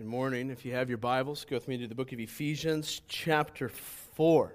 [0.00, 0.48] Good morning.
[0.48, 4.50] If you have your Bibles, go with me to the book of Ephesians, chapter 4.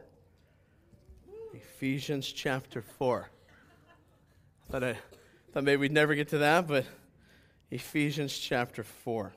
[1.54, 3.30] Ephesians, chapter 4.
[4.68, 4.98] I thought, I
[5.54, 6.86] thought maybe we'd never get to that, but
[7.70, 9.34] Ephesians, chapter 4.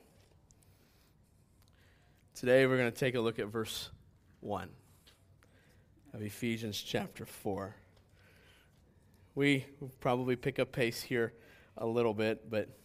[2.34, 3.90] Today we're going to take a look at verse
[4.40, 4.70] 1
[6.14, 7.76] of Ephesians, chapter 4.
[9.34, 11.34] We will probably pick up pace here
[11.76, 12.77] a little bit, but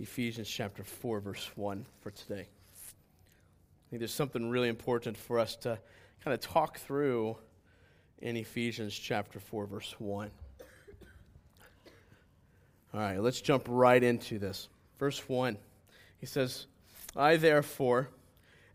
[0.00, 2.46] Ephesians chapter 4, verse 1 for today.
[2.46, 5.78] I think there's something really important for us to
[6.24, 7.36] kind of talk through
[8.18, 10.30] in Ephesians chapter 4, verse 1.
[12.94, 14.68] All right, let's jump right into this.
[14.98, 15.56] Verse 1.
[16.18, 16.66] He says,
[17.16, 18.10] I therefore,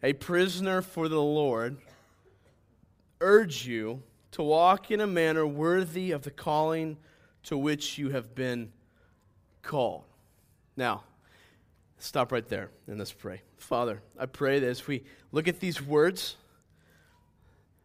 [0.02, 1.78] a prisoner for the Lord,
[3.22, 6.98] urge you to walk in a manner worthy of the calling
[7.44, 8.72] to which you have been
[9.62, 10.04] called.
[10.76, 11.04] Now,
[12.04, 13.42] stop right there and let's pray.
[13.58, 16.36] Father, I pray that as we look at these words,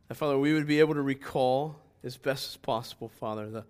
[0.09, 3.65] that Father, we would be able to recall as best as possible, Father, the,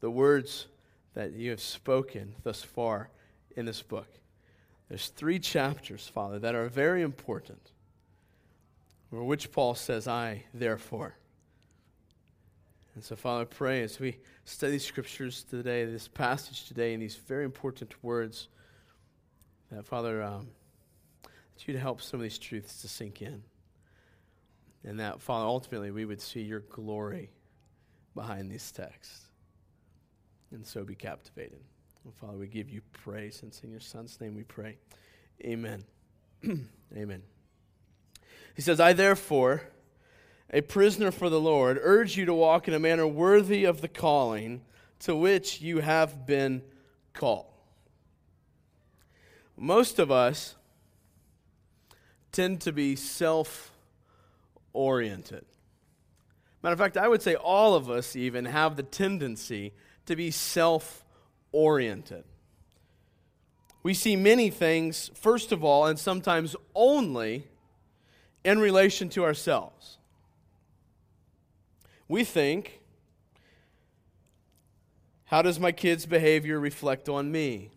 [0.00, 0.66] the words
[1.14, 3.10] that you have spoken thus far
[3.56, 4.06] in this book.
[4.88, 7.72] There's three chapters, Father, that are very important,
[9.10, 11.16] which Paul says, I, therefore.
[12.94, 17.16] And so, Father, I pray as we study scriptures today, this passage today, and these
[17.16, 18.48] very important words,
[19.70, 20.48] that, Father, um,
[21.22, 23.42] that you'd help some of these truths to sink in.
[24.84, 27.30] And that, Father, ultimately we would see your glory
[28.14, 29.22] behind these texts.
[30.50, 31.60] And so be captivated.
[32.04, 33.42] And Father, we give you praise.
[33.42, 34.78] And in your Son's name we pray.
[35.44, 35.84] Amen.
[36.96, 37.22] Amen.
[38.54, 39.62] He says, I therefore,
[40.50, 43.88] a prisoner for the Lord, urge you to walk in a manner worthy of the
[43.88, 44.62] calling
[45.00, 46.62] to which you have been
[47.12, 47.46] called.
[49.58, 50.54] Most of us
[52.30, 53.72] tend to be self
[54.72, 55.44] oriented.
[56.62, 59.72] Matter of fact, I would say all of us even have the tendency
[60.06, 61.04] to be self
[61.50, 62.24] oriented.
[63.82, 67.46] We see many things, first of all, and sometimes only,
[68.44, 69.98] in relation to ourselves.
[72.06, 72.80] We think,
[75.26, 77.70] how does my kid's behavior reflect on me?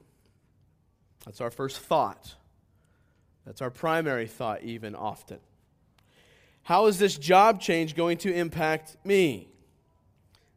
[1.32, 2.36] That's our first thought.
[3.46, 5.40] That's our primary thought, even often.
[6.64, 9.48] How is this job change going to impact me?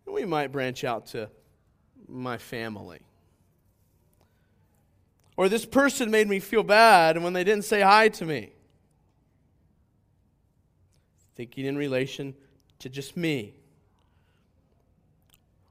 [0.05, 1.31] We might branch out to
[2.09, 2.99] my family.
[5.37, 8.51] Or this person made me feel bad when they didn't say hi to me.
[11.37, 12.35] Thinking in relation
[12.81, 13.55] to just me.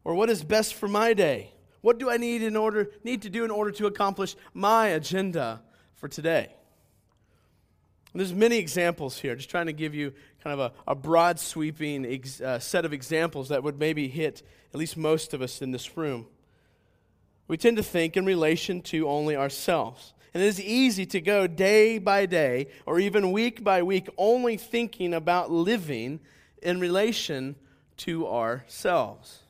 [0.05, 1.52] Or what is best for my day?
[1.83, 5.61] What do I need in order need to do in order to accomplish my agenda
[5.95, 6.55] for today?
[8.16, 9.35] There's many examples here.
[9.35, 12.94] Just trying to give you kind of a, a broad sweeping ex, uh, set of
[12.94, 16.25] examples that would maybe hit at least most of us in this room.
[17.49, 20.13] We tend to think in relation to only ourselves.
[20.33, 24.55] And it is easy to go day by day or even week by week only
[24.55, 26.21] thinking about living
[26.61, 27.57] in relation
[27.97, 29.42] to ourselves.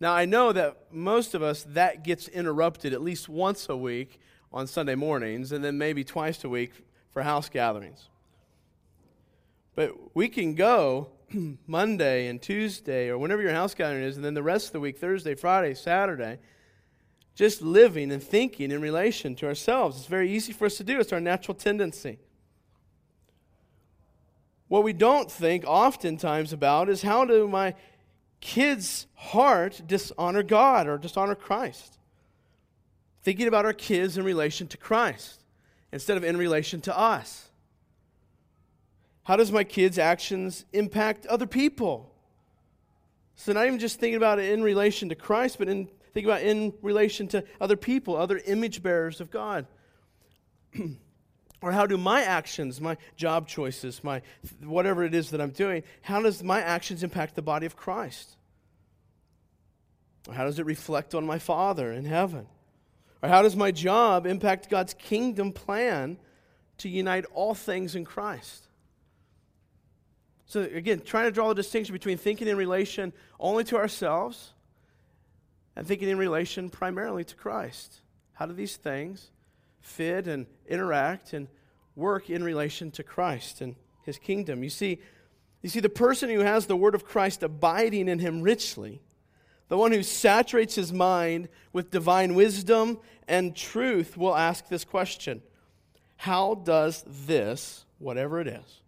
[0.00, 4.20] Now, I know that most of us, that gets interrupted at least once a week
[4.52, 6.72] on Sunday mornings, and then maybe twice a week
[7.10, 8.08] for house gatherings.
[9.74, 11.10] But we can go
[11.66, 14.80] Monday and Tuesday, or whenever your house gathering is, and then the rest of the
[14.80, 16.38] week, Thursday, Friday, Saturday,
[17.34, 19.98] just living and thinking in relation to ourselves.
[19.98, 22.18] It's very easy for us to do, it's our natural tendency.
[24.68, 27.74] What we don't think oftentimes about is how do my
[28.40, 31.98] kids' heart dishonor God or dishonor Christ.
[33.22, 35.42] Thinking about our kids in relation to Christ
[35.92, 37.50] instead of in relation to us.
[39.24, 42.14] How does my kids' actions impact other people?
[43.36, 46.42] So not even just thinking about it in relation to Christ, but in think about
[46.42, 49.66] in relation to other people, other image bearers of God.
[51.60, 54.22] or how do my actions, my job choices, my
[54.62, 58.36] whatever it is that I'm doing, how does my actions impact the body of Christ?
[60.28, 62.46] Or how does it reflect on my Father in heaven?
[63.22, 66.18] Or how does my job impact God's kingdom plan
[66.78, 68.68] to unite all things in Christ?
[70.46, 74.52] So, again, trying to draw the distinction between thinking in relation only to ourselves
[75.76, 78.00] and thinking in relation primarily to Christ.
[78.32, 79.30] How do these things
[79.80, 81.48] fit and interact and
[81.96, 84.62] work in relation to Christ and his kingdom.
[84.62, 85.00] You see,
[85.62, 89.02] you see, the person who has the word of Christ abiding in him richly,
[89.68, 95.42] the one who saturates his mind with divine wisdom and truth, will ask this question
[96.16, 98.80] how does this, whatever it is,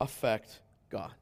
[0.00, 0.60] affect
[0.90, 1.12] God?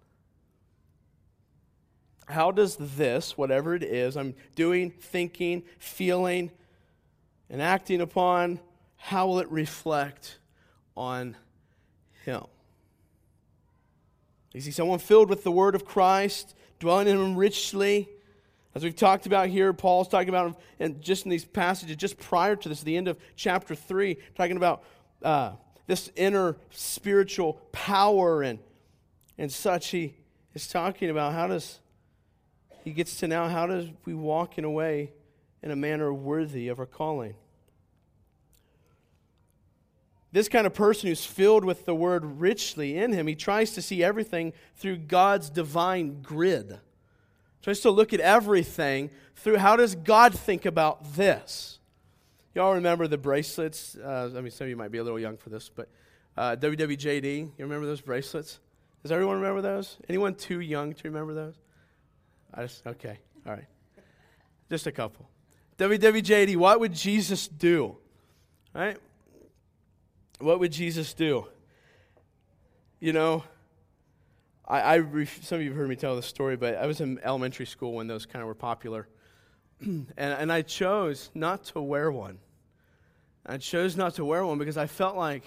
[2.26, 6.50] How does this, whatever it is, I'm doing, thinking, feeling,
[7.50, 8.60] and acting upon,
[9.04, 10.38] how will it reflect
[10.96, 11.36] on
[12.24, 12.44] Him?
[14.52, 18.08] You see, someone filled with the Word of Christ, dwelling in Him richly.
[18.76, 22.54] As we've talked about here, Paul's talking about, and just in these passages, just prior
[22.54, 24.84] to this, the end of chapter 3, talking about
[25.22, 25.52] uh,
[25.88, 28.60] this inner spiritual power and,
[29.36, 29.88] and such.
[29.88, 30.14] He
[30.54, 31.80] is talking about how does
[32.84, 35.12] he gets to now how does we walk in a way
[35.60, 37.34] in a manner worthy of our calling
[40.32, 43.82] this kind of person who's filled with the word richly in him he tries to
[43.82, 46.78] see everything through god's divine grid
[47.62, 51.78] tries to look at everything through how does god think about this
[52.54, 55.36] y'all remember the bracelets uh, i mean some of you might be a little young
[55.36, 55.88] for this but
[56.36, 58.58] uh, wwjd you remember those bracelets
[59.02, 61.54] does everyone remember those anyone too young to remember those
[62.54, 63.64] I just, okay, all right.
[64.70, 65.28] Just a couple.
[65.78, 67.96] WWJD, what would Jesus do?
[68.74, 68.98] Right?
[70.42, 71.46] What would Jesus do?
[72.98, 73.44] You know,
[74.66, 77.00] I, I ref- some of you have heard me tell this story, but I was
[77.00, 79.06] in elementary school when those kind of were popular.
[79.80, 82.38] and, and I chose not to wear one.
[83.46, 85.44] I chose not to wear one because I felt like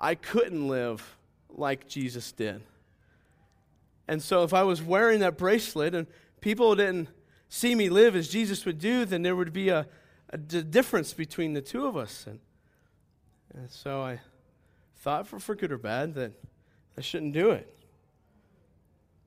[0.00, 1.18] I couldn't live
[1.50, 2.62] like Jesus did.
[4.08, 6.06] And so if I was wearing that bracelet and
[6.40, 7.08] people didn't
[7.50, 9.86] see me live as Jesus would do, then there would be a,
[10.30, 12.26] a difference between the two of us.
[12.26, 12.40] And,
[13.54, 14.20] and so I
[14.96, 16.32] thought, for, for good or bad, that
[16.98, 17.70] I shouldn't do it.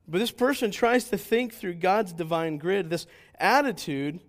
[0.06, 2.88] But this person tries to think through God's divine grid.
[2.88, 3.06] This
[3.38, 4.20] attitude,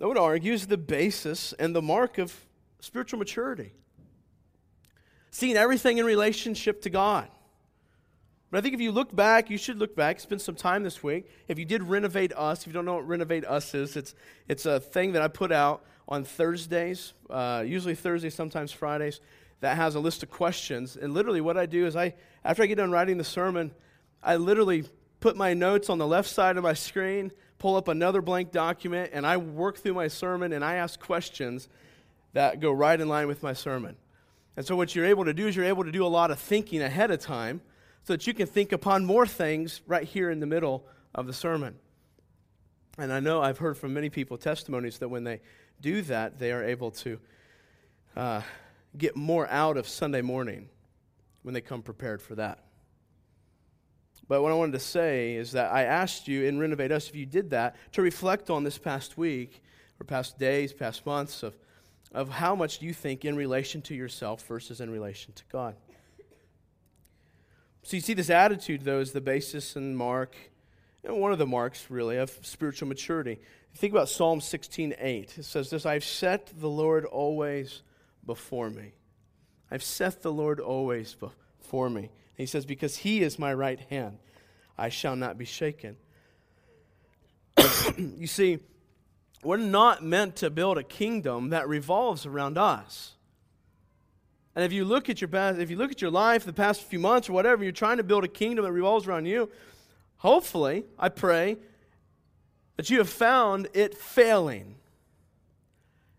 [0.00, 2.34] I would argue, is the basis and the mark of
[2.80, 3.72] spiritual maturity.
[5.30, 7.28] Seeing everything in relationship to God.
[8.50, 11.02] But I think if you look back, you should look back, spend some time this
[11.02, 11.28] week.
[11.48, 14.14] If you did Renovate Us, if you don't know what Renovate Us is, it's,
[14.48, 19.20] it's a thing that I put out on Thursdays, uh, usually Thursdays, sometimes Fridays,
[19.60, 20.96] that has a list of questions.
[20.96, 22.14] And literally, what I do is I,
[22.44, 23.72] after I get done writing the sermon,
[24.22, 24.84] I literally
[25.18, 29.10] put my notes on the left side of my screen, pull up another blank document,
[29.12, 31.68] and I work through my sermon and I ask questions
[32.32, 33.96] that go right in line with my sermon.
[34.56, 36.38] And so, what you're able to do is you're able to do a lot of
[36.38, 37.60] thinking ahead of time
[38.06, 41.32] so that you can think upon more things right here in the middle of the
[41.32, 41.74] sermon.
[42.98, 45.40] And I know I've heard from many people testimonies that when they
[45.80, 47.18] do that, they are able to
[48.16, 48.42] uh,
[48.96, 50.68] get more out of Sunday morning
[51.42, 52.60] when they come prepared for that.
[54.28, 57.16] But what I wanted to say is that I asked you in Renovate Us, if
[57.16, 59.64] you did that, to reflect on this past week
[60.00, 61.56] or past days, past months of,
[62.12, 65.74] of how much you think in relation to yourself versus in relation to God.
[67.86, 70.34] So you see, this attitude, though, is the basis and mark,
[71.04, 73.38] and one of the marks, really, of spiritual maturity.
[73.76, 75.38] Think about Psalm 16:8.
[75.38, 77.82] It says this: "I've set the Lord always
[78.24, 78.94] before me.
[79.70, 83.78] I've set the Lord always before me." And he says, "Because He is my right
[83.78, 84.18] hand,
[84.76, 85.96] I shall not be shaken."
[87.96, 88.58] you see,
[89.44, 93.15] we're not meant to build a kingdom that revolves around us.
[94.56, 96.80] And if you look at your past, if you look at your life the past
[96.82, 99.50] few months or whatever, you're trying to build a kingdom that revolves around you.
[100.16, 101.58] Hopefully, I pray
[102.76, 104.76] that you have found it failing.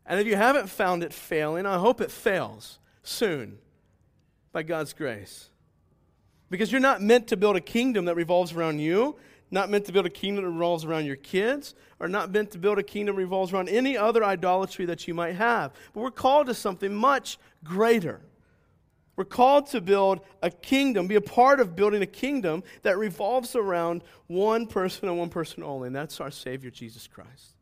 [0.06, 3.58] And if you haven't found it failing, I hope it fails soon
[4.52, 5.50] by God's grace.
[6.52, 9.16] Because you're not meant to build a kingdom that revolves around you,
[9.50, 12.58] not meant to build a kingdom that revolves around your kids, or not meant to
[12.58, 15.72] build a kingdom that revolves around any other idolatry that you might have.
[15.94, 18.22] But we're called to something much greater.
[19.16, 23.56] We're called to build a kingdom, be a part of building a kingdom that revolves
[23.56, 27.56] around one person and one person only, and that's our Savior, Jesus Christ.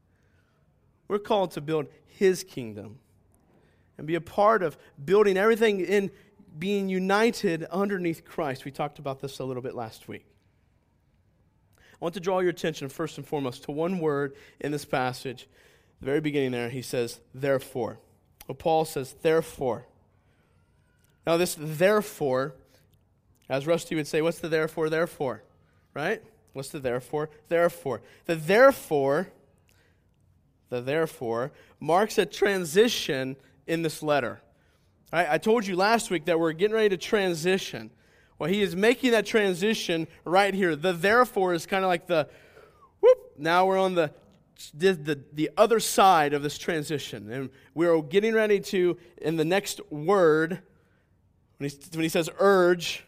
[1.08, 3.00] We're called to build His kingdom
[3.98, 6.12] and be a part of building everything in
[6.58, 8.66] being united underneath Christ.
[8.66, 10.26] We talked about this a little bit last week.
[12.06, 15.48] I want to draw your attention first and foremost to one word in this passage.
[16.02, 17.98] The very beginning there, he says, therefore.
[18.48, 19.88] Well, Paul says, therefore.
[21.26, 22.54] Now, this therefore,
[23.50, 25.42] as Rusty would say, what's the therefore, therefore?
[25.96, 26.22] Right?
[26.54, 28.04] What's the therefore, therefore?
[28.26, 29.30] The therefore,
[30.70, 33.36] the therefore, marks a transition
[33.66, 34.42] in this letter.
[35.12, 35.28] Right?
[35.28, 37.90] I told you last week that we're getting ready to transition.
[38.38, 40.76] Well, he is making that transition right here.
[40.76, 42.28] The therefore is kind of like the
[43.00, 44.12] whoop, now we're on the,
[44.74, 47.32] the, the, the other side of this transition.
[47.32, 50.62] And we're getting ready to, in the next word,
[51.58, 53.06] When he, when he says urge,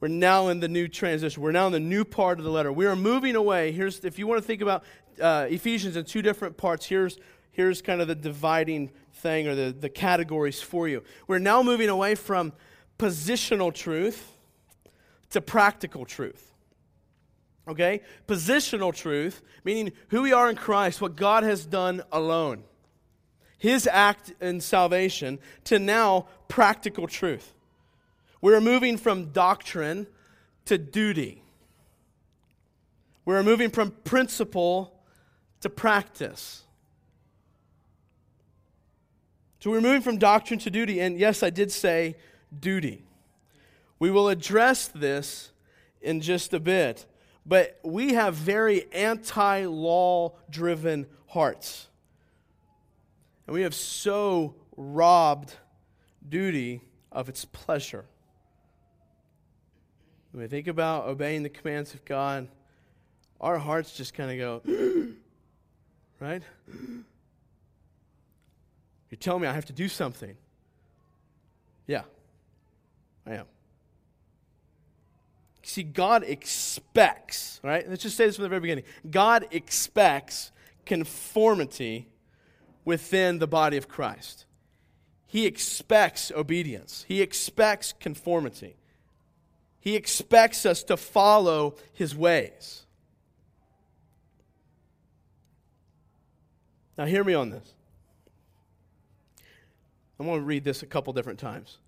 [0.00, 1.42] we're now in the new transition.
[1.42, 2.70] We're now in the new part of the letter.
[2.70, 3.72] We are moving away.
[3.72, 4.84] Here's if you want to think about
[5.18, 6.84] uh, Ephesians in two different parts.
[6.84, 7.18] Here's
[7.52, 11.02] here's kind of the dividing thing or the, the categories for you.
[11.26, 12.52] We're now moving away from
[12.98, 14.32] positional truth
[15.30, 16.52] to practical truth.
[17.68, 18.00] Okay?
[18.26, 22.62] Positional truth, meaning who we are in Christ, what God has done alone.
[23.58, 27.52] His act in salvation, to now practical truth.
[28.40, 30.06] We're moving from doctrine
[30.66, 31.42] to duty.
[33.24, 34.92] We're moving from principle
[35.62, 36.62] to practice.
[39.60, 41.00] So we're moving from doctrine to duty.
[41.00, 42.16] And yes, I did say
[42.58, 43.04] duty.
[43.98, 45.50] We will address this
[46.00, 47.06] in just a bit.
[47.44, 51.88] But we have very anti law driven hearts.
[53.46, 55.54] And we have so robbed
[56.28, 58.04] duty of its pleasure.
[60.32, 62.48] When we think about obeying the commands of God,
[63.40, 65.12] our hearts just kind of go,
[66.20, 66.42] right?
[69.10, 70.36] You tell me I have to do something.
[71.86, 72.02] Yeah,
[73.26, 73.46] I am.
[75.62, 77.88] See, God expects, right?
[77.88, 78.84] Let's just say this from the very beginning.
[79.10, 80.52] God expects
[80.84, 82.08] conformity
[82.84, 84.46] within the body of Christ.
[85.26, 88.76] He expects obedience, He expects conformity.
[89.86, 92.86] He expects us to follow his ways.
[96.98, 97.72] Now, hear me on this.
[100.18, 101.78] I'm going to read this a couple different times.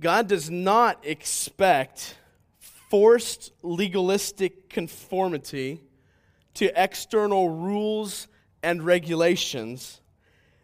[0.00, 2.16] God does not expect
[2.90, 5.80] forced legalistic conformity
[6.54, 8.28] to external rules
[8.62, 10.00] and regulations,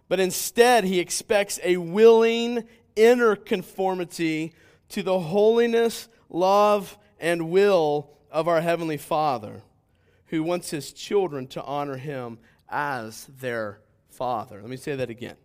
[0.08, 2.64] but instead, He expects a willing
[2.96, 4.52] inner conformity
[4.90, 9.62] to the holiness love, and will of our Heavenly Father,
[10.26, 14.60] who wants His children to honor Him as their Father.
[14.60, 15.36] Let me say that again.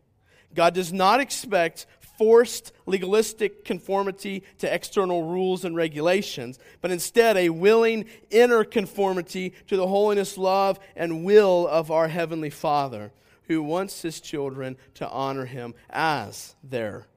[0.53, 1.85] God does not expect
[2.17, 9.77] forced legalistic conformity to external rules and regulations, but instead a willing inner conformity to
[9.77, 13.11] the holiness, love, and will of our Heavenly Father,
[13.43, 17.07] who wants His children to honor Him as their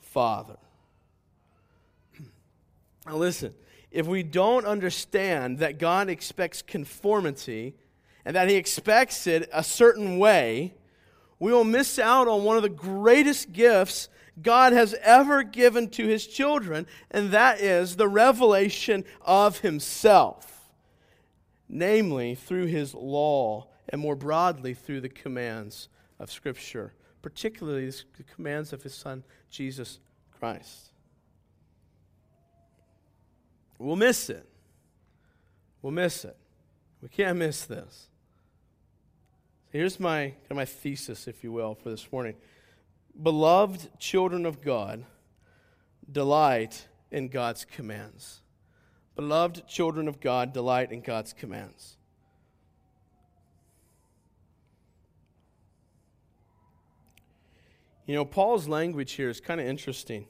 [0.00, 0.56] Father.
[3.06, 3.54] Now, listen,
[3.90, 7.74] if we don't understand that God expects conformity
[8.24, 10.74] and that He expects it a certain way,
[11.38, 14.08] we will miss out on one of the greatest gifts
[14.42, 20.70] God has ever given to His children, and that is the revelation of Himself,
[21.68, 25.88] namely through His law and more broadly through the commands
[26.18, 30.00] of Scripture, particularly the commands of His Son, Jesus
[30.38, 30.90] Christ.
[33.78, 34.48] We'll miss it.
[35.82, 36.36] We'll miss it.
[37.02, 38.08] We can't miss this.
[39.70, 42.36] Here's my, my thesis, if you will, for this morning.
[43.22, 45.04] Beloved children of God,
[46.10, 48.40] delight in God's commands.
[49.14, 51.96] Beloved children of God, delight in God's commands.
[58.06, 60.26] You know, Paul's language here is kind of interesting.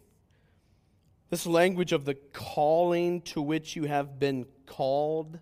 [1.31, 5.41] This language of the calling to which you have been called,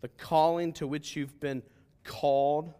[0.00, 1.62] the calling to which you've been
[2.04, 2.72] called,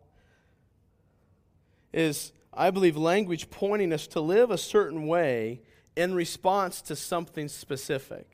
[1.93, 5.61] is, I believe, language pointing us to live a certain way
[5.95, 8.27] in response to something specific.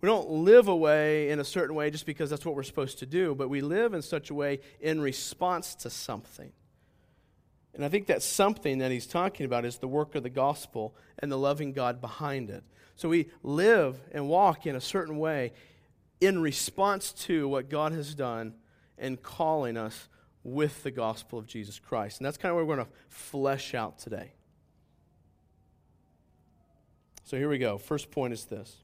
[0.00, 2.98] We don't live a way in a certain way just because that's what we're supposed
[3.00, 6.52] to do, but we live in such a way in response to something.
[7.74, 10.94] And I think that something that he's talking about is the work of the gospel
[11.18, 12.64] and the loving God behind it.
[12.96, 15.52] So we live and walk in a certain way
[16.20, 18.54] in response to what God has done
[18.98, 20.08] and calling us
[20.42, 22.18] with the gospel of Jesus Christ.
[22.18, 24.32] And that's kind of what we're going to flesh out today.
[27.24, 27.78] So here we go.
[27.78, 28.78] First point is this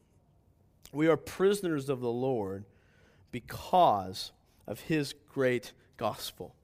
[0.93, 2.65] We are prisoners of the Lord
[3.33, 4.33] because
[4.67, 6.55] of his great gospel.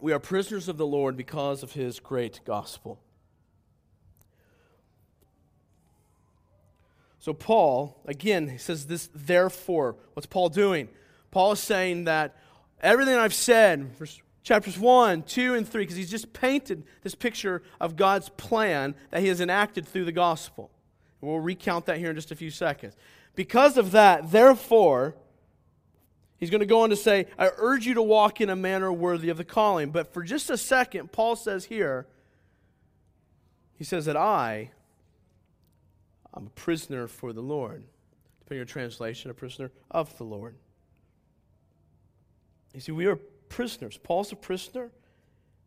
[0.00, 3.00] We are prisoners of the Lord because of his great gospel.
[7.18, 9.96] So, Paul, again, he says this, therefore.
[10.12, 10.90] What's Paul doing?
[11.34, 12.36] Paul is saying that
[12.80, 13.90] everything I've said,
[14.44, 19.20] chapters 1, 2, and 3, because he's just painted this picture of God's plan that
[19.20, 20.70] he has enacted through the gospel.
[21.20, 22.94] We'll recount that here in just a few seconds.
[23.34, 25.16] Because of that, therefore,
[26.36, 28.92] he's going to go on to say, I urge you to walk in a manner
[28.92, 29.90] worthy of the calling.
[29.90, 32.06] But for just a second, Paul says here,
[33.74, 34.70] He says that I,
[36.32, 37.82] I'm a prisoner for the Lord.
[38.38, 40.54] Depending on your translation, a prisoner of the Lord.
[42.74, 43.16] You see, we are
[43.48, 43.98] prisoners.
[44.02, 44.90] Paul's a prisoner.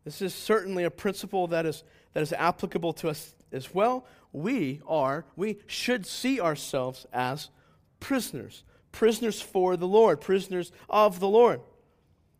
[0.04, 4.06] This is certainly a principle that is, that is applicable to us as well.
[4.32, 7.48] We are, we should see ourselves as
[7.98, 8.62] prisoners.
[8.92, 11.60] Prisoners for the Lord, prisoners of the Lord.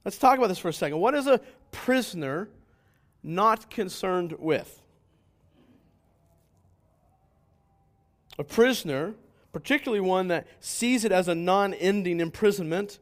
[0.05, 0.99] Let's talk about this for a second.
[0.99, 2.49] What is a prisoner
[3.23, 4.83] not concerned with?
[8.39, 9.15] A prisoner,
[9.53, 12.99] particularly one that sees it as a non ending imprisonment,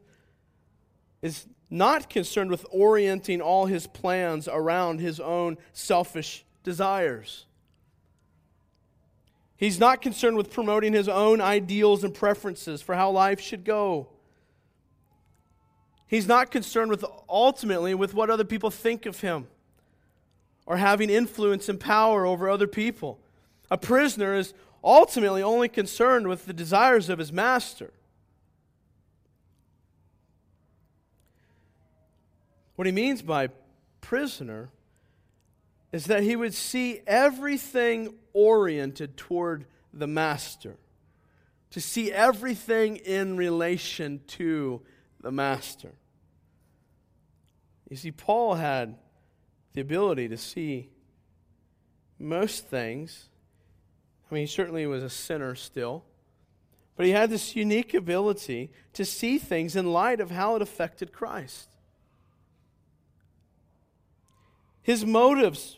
[1.21, 7.45] is not concerned with orienting all his plans around his own selfish desires.
[9.57, 14.07] He's not concerned with promoting his own ideals and preferences for how life should go.
[16.05, 19.47] He's not concerned with ultimately with what other people think of him
[20.65, 23.19] or having influence and power over other people.
[23.69, 27.91] A prisoner is ultimately only concerned with the desires of his master.
[32.77, 33.49] What he means by
[34.01, 34.69] prisoner
[35.91, 40.75] is that he would see everything oriented toward the master,
[41.71, 44.83] to see everything in relation to
[45.21, 45.95] the master.
[47.89, 48.95] You see, Paul had
[49.73, 50.91] the ability to see
[52.19, 53.29] most things.
[54.29, 56.03] I mean, he certainly was a sinner still,
[56.95, 61.11] but he had this unique ability to see things in light of how it affected
[61.11, 61.69] Christ.
[64.87, 65.75] His motives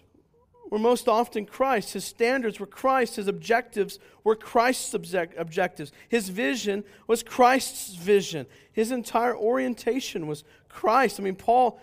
[0.69, 1.93] were most often Christ.
[1.93, 3.15] His standards were Christ.
[3.15, 5.91] His objectives were Christ's object- objectives.
[6.09, 8.45] His vision was Christ's vision.
[8.71, 11.19] His entire orientation was Christ.
[11.19, 11.81] I mean, Paul,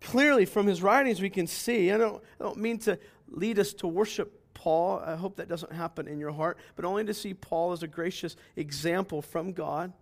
[0.00, 3.74] clearly from his writings, we can see, I don't, I don't mean to lead us
[3.74, 5.00] to worship Paul.
[5.04, 7.86] I hope that doesn't happen in your heart, but only to see Paul as a
[7.86, 9.92] gracious example from God.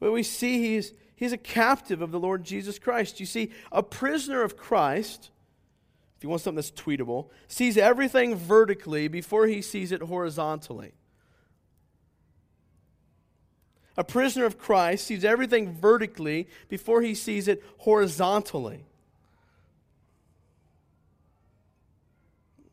[0.00, 3.20] But we see he's, he's a captive of the Lord Jesus Christ.
[3.20, 5.30] You see, a prisoner of Christ
[6.16, 10.92] if you want something that's tweetable, sees everything vertically before he sees it horizontally.
[13.98, 18.84] A prisoner of Christ sees everything vertically before he sees it horizontally.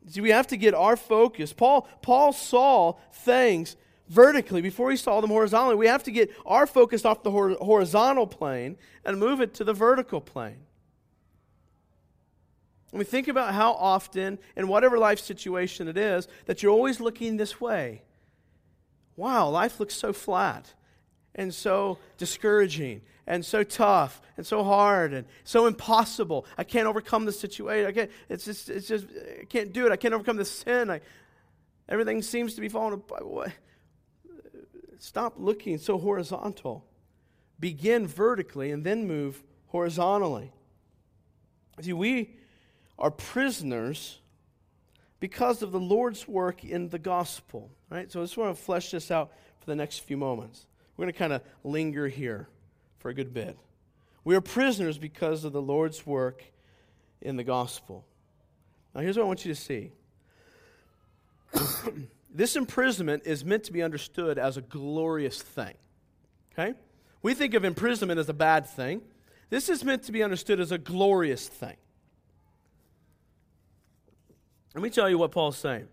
[0.08, 1.52] See, we have to get our focus.
[1.52, 3.76] Paul, Paul saw things
[4.08, 5.76] vertically before he saw them horizontally.
[5.76, 9.72] We have to get our focus off the horizontal plane and move it to the
[9.72, 10.66] vertical plane.
[12.94, 17.00] I mean, think about how often, in whatever life situation it is, that you're always
[17.00, 18.02] looking this way.
[19.16, 20.72] Wow, life looks so flat
[21.34, 26.46] and so discouraging and so tough and so hard and so impossible.
[26.56, 27.88] I can't overcome the situation.
[27.88, 29.06] I can't, it's just, it's just,
[29.40, 29.92] I can't do it.
[29.92, 30.88] I can't overcome the sin.
[30.88, 31.00] I,
[31.88, 33.50] everything seems to be falling apart.
[35.00, 36.84] Stop looking so horizontal.
[37.58, 40.52] Begin vertically and then move horizontally.
[41.80, 42.36] See, we
[42.98, 44.18] are prisoners
[45.20, 47.70] because of the Lord's work in the gospel.
[47.90, 48.10] Right?
[48.10, 50.66] So I just want to flesh this out for the next few moments.
[50.96, 52.48] We're going to kind of linger here
[52.98, 53.58] for a good bit.
[54.24, 56.44] We are prisoners because of the Lord's work
[57.20, 58.04] in the gospel.
[58.94, 59.92] Now, here's what I want you to see
[62.34, 65.74] this imprisonment is meant to be understood as a glorious thing.
[66.52, 66.74] Okay?
[67.22, 69.02] We think of imprisonment as a bad thing.
[69.50, 71.76] This is meant to be understood as a glorious thing.
[74.74, 75.86] Let me tell you what Paul's saying.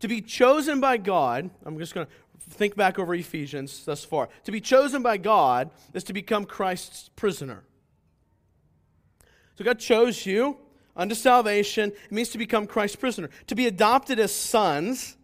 [0.00, 4.28] To be chosen by God, I'm just going to think back over Ephesians thus far.
[4.44, 7.64] To be chosen by God is to become Christ's prisoner.
[9.56, 10.58] So God chose you
[10.94, 11.92] unto salvation.
[12.04, 13.30] It means to become Christ's prisoner.
[13.46, 15.16] To be adopted as sons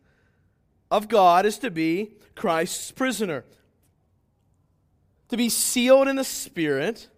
[0.91, 3.45] of God is to be Christ's prisoner.
[5.29, 7.09] To be sealed in the Spirit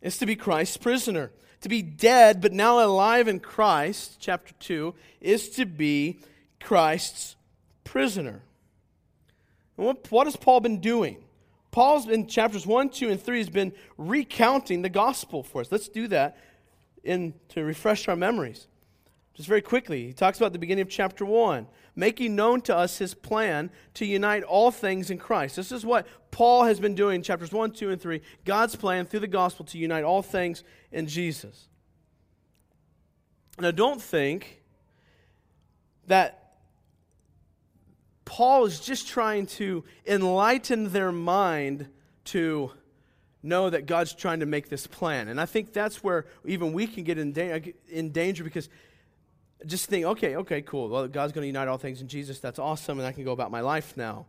[0.00, 1.30] is to be Christ's prisoner
[1.62, 6.20] to be dead but now alive in Christ, chapter 2, is to be
[6.60, 7.36] Christ's
[7.84, 8.42] prisoner.
[9.76, 11.16] What, what has Paul been doing?
[11.70, 15.72] Paul's in chapters 1, 2, and 3 has been recounting the gospel for us.
[15.72, 16.36] Let's do that
[17.02, 18.66] in, to refresh our memories.
[19.34, 22.98] Just very quickly, he talks about the beginning of chapter 1, making known to us
[22.98, 25.56] his plan to unite all things in Christ.
[25.56, 28.20] This is what Paul has been doing in chapters 1, 2, and 3.
[28.44, 31.68] God's plan through the gospel to unite all things in Jesus.
[33.58, 34.62] Now, don't think
[36.06, 36.54] that
[38.24, 41.88] Paul is just trying to enlighten their mind
[42.24, 42.72] to
[43.42, 45.28] know that God's trying to make this plan.
[45.28, 48.68] And I think that's where even we can get in, da- in danger because
[49.66, 50.88] just think, okay, okay, cool.
[50.88, 52.40] Well, God's going to unite all things in Jesus.
[52.40, 54.26] That's awesome, and I can go about my life now.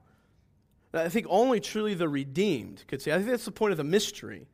[0.94, 3.12] I think only truly the redeemed could see.
[3.12, 4.48] I think that's the point of the mystery.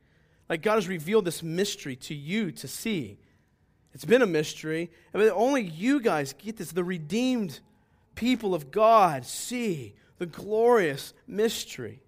[0.48, 3.18] Like God has revealed this mystery to you to see.
[3.92, 6.72] It's been a mystery, but only you guys get this.
[6.72, 7.60] The redeemed
[8.14, 12.00] people of God see the glorious mystery.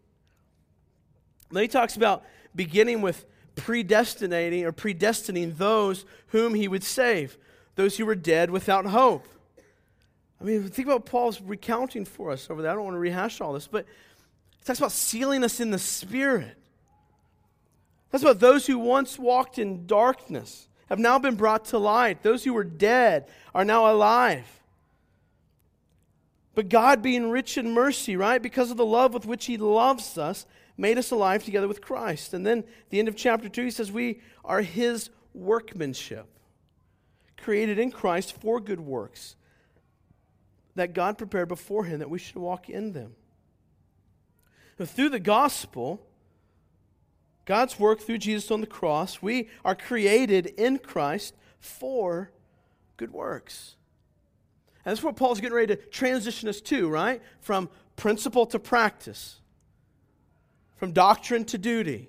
[1.50, 7.36] Then he talks about beginning with predestinating or predestining those whom he would save,
[7.74, 9.26] those who were dead without hope.
[10.40, 12.72] I mean, think about Paul's recounting for us over there.
[12.72, 13.86] I don't want to rehash all this, but
[14.60, 16.56] it talks about sealing us in the Spirit.
[18.10, 22.22] That's about those who once walked in darkness have now been brought to light.
[22.22, 24.46] Those who were dead are now alive.
[26.54, 30.18] But God, being rich in mercy, right, because of the love with which He loves
[30.18, 30.44] us,
[30.76, 32.34] made us alive together with Christ.
[32.34, 36.26] And then the end of chapter 2, he says, We are his workmanship,
[37.42, 39.36] created in Christ for good works
[40.74, 43.14] that God prepared beforehand that we should walk in them.
[44.82, 46.00] Through the gospel,
[47.44, 52.30] God's work through Jesus on the cross, we are created in Christ for
[52.96, 53.76] good works.
[54.84, 57.22] And that's what Paul's getting ready to transition us to, right?
[57.40, 59.42] From principle to practice
[60.82, 62.08] from doctrine to duty.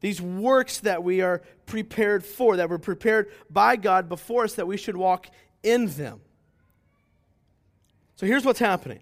[0.00, 4.66] These works that we are prepared for, that were prepared by God before us, that
[4.66, 5.26] we should walk
[5.62, 6.20] in them.
[8.16, 9.00] So here's what's happening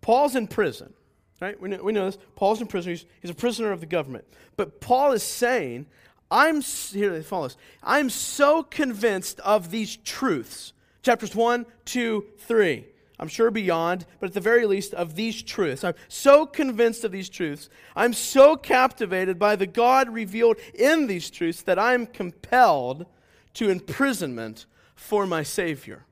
[0.00, 0.92] Paul's in prison,
[1.40, 1.60] right?
[1.60, 2.18] We know, we know this.
[2.36, 2.92] Paul's in prison.
[2.92, 4.24] He's, he's a prisoner of the government.
[4.56, 5.86] But Paul is saying,
[6.30, 7.56] I'm, here, they follow this.
[7.82, 10.74] I'm so convinced of these truths.
[11.02, 12.84] Chapters 1, 2, 3
[13.20, 15.82] I'm sure beyond, but at the very least of these truths.
[15.82, 17.68] I'm so convinced of these truths.
[17.96, 23.06] I'm so captivated by the God revealed in these truths that I'm compelled
[23.54, 26.04] to imprisonment for my Savior.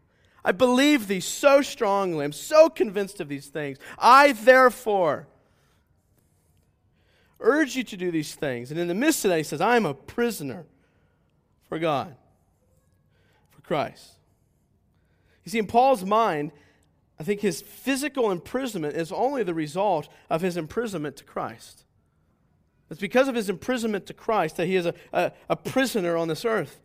[0.45, 2.25] I believe these so strongly.
[2.25, 3.79] I'm so convinced of these things.
[3.99, 5.29] I, therefore,
[7.39, 8.71] urge you to do these things.
[8.71, 10.67] And in the midst of that, he says, I'm a prisoner
[11.69, 12.17] for God,
[13.51, 14.13] for Christ.
[15.45, 16.51] You see, in Paul's mind,
[17.19, 21.85] I think his physical imprisonment is only the result of his imprisonment to Christ.
[22.91, 26.29] It's because of his imprisonment to Christ that he is a, a, a, prisoner on
[26.29, 26.81] this earth.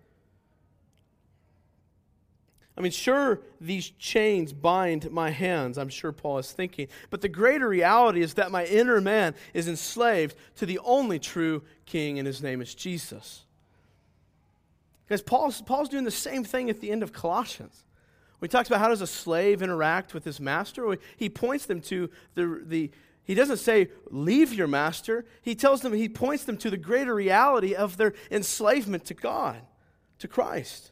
[2.75, 6.87] I mean, sure, these chains bind my hands, I'm sure Paul is thinking.
[7.09, 11.61] But the greater reality is that my inner man is enslaved to the only true
[11.85, 13.43] king, and his name is Jesus.
[15.05, 17.83] Because Paul's, Paul's doing the same thing at the end of Colossians.
[18.41, 21.79] When he talks about how does a slave interact with his master, he points them
[21.81, 22.91] to the, the
[23.23, 25.25] he doesn't say, leave your master.
[25.43, 29.61] He tells them, he points them to the greater reality of their enslavement to God,
[30.17, 30.89] to Christ.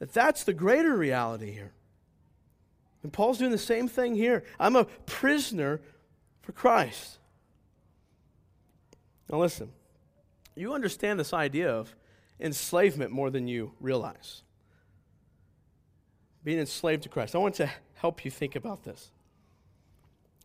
[0.00, 1.72] That that's the greater reality here.
[3.02, 4.44] And Paul's doing the same thing here.
[4.58, 5.80] I'm a prisoner
[6.42, 7.20] for Christ.
[9.32, 9.70] Now listen,
[10.54, 11.96] you understand this idea of
[12.38, 14.42] enslavement more than you realize
[16.44, 17.34] being enslaved to Christ.
[17.34, 19.10] I want to help you think about this.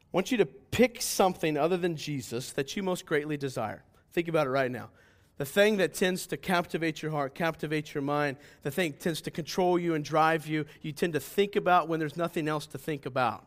[0.01, 3.84] I want you to pick something other than Jesus that you most greatly desire.
[4.12, 4.89] Think about it right now.
[5.38, 9.31] The thing that tends to captivate your heart, captivate your mind, the thing tends to
[9.31, 12.77] control you and drive you, you tend to think about when there's nothing else to
[12.77, 13.45] think about.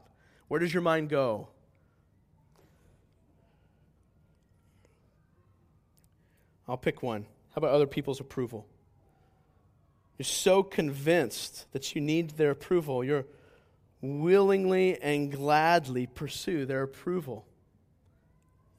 [0.48, 1.48] Where does your mind go?
[6.68, 7.22] I'll pick one.
[7.22, 8.66] How about other people's approval?
[10.18, 13.26] You're so convinced that you need their approval, you're
[14.00, 17.46] willingly and gladly pursue their approval.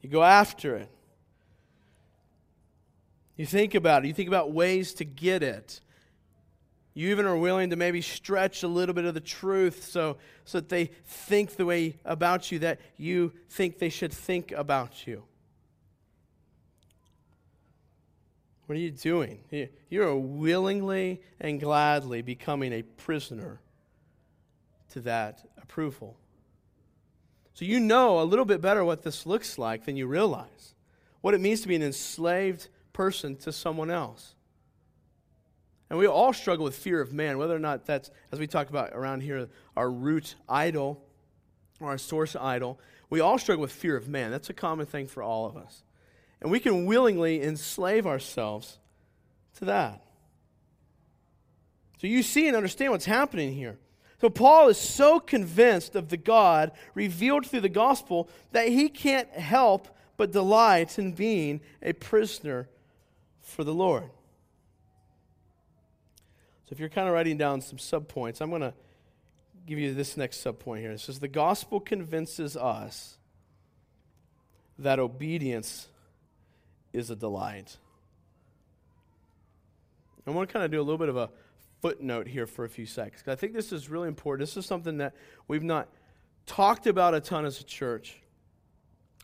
[0.02, 0.89] You go after it.
[3.36, 4.10] You think about it.
[4.10, 5.80] You think about ways to get it.
[6.93, 10.60] You even are willing to maybe stretch a little bit of the truth so, so
[10.60, 15.23] that they think the way about you that you think they should think about you.
[18.69, 19.39] What are you doing?
[19.89, 23.62] You are willingly and gladly becoming a prisoner
[24.91, 26.19] to that approval.
[27.55, 30.75] So you know a little bit better what this looks like than you realize.
[31.21, 34.36] What it means to be an enslaved person to someone else.
[35.89, 38.69] And we all struggle with fear of man, whether or not that's, as we talk
[38.69, 41.03] about around here, our root idol
[41.79, 42.79] or our source idol.
[43.10, 44.29] We all struggle with fear of man.
[44.29, 45.82] That's a common thing for all of us.
[46.41, 48.78] And we can willingly enslave ourselves
[49.58, 50.02] to that.
[51.99, 53.78] So you see and understand what's happening here.
[54.21, 59.30] So Paul is so convinced of the God revealed through the gospel that he can't
[59.30, 62.67] help but delight in being a prisoner
[63.41, 64.10] for the Lord.
[66.65, 68.73] So if you're kind of writing down some subpoints, I'm going to
[69.65, 70.91] give you this next subpoint here.
[70.91, 73.17] It says, The gospel convinces us
[74.78, 75.88] that obedience
[76.93, 77.78] is a delight.
[80.28, 81.30] I want to kind of do a little bit of a
[81.82, 83.23] footnote here for a few seconds.
[83.28, 84.47] I think this is really important.
[84.47, 85.15] This is something that
[85.47, 85.89] we've not
[86.45, 88.21] talked about a ton as a church.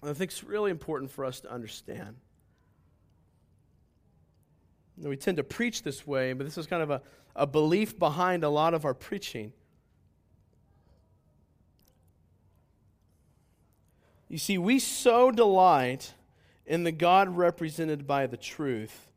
[0.03, 2.15] I think it's really important for us to understand.
[4.97, 7.01] We tend to preach this way, but this is kind of a,
[7.35, 9.51] a belief behind a lot of our preaching.
[14.29, 16.13] You see, we so delight
[16.65, 19.07] in the God represented by the truth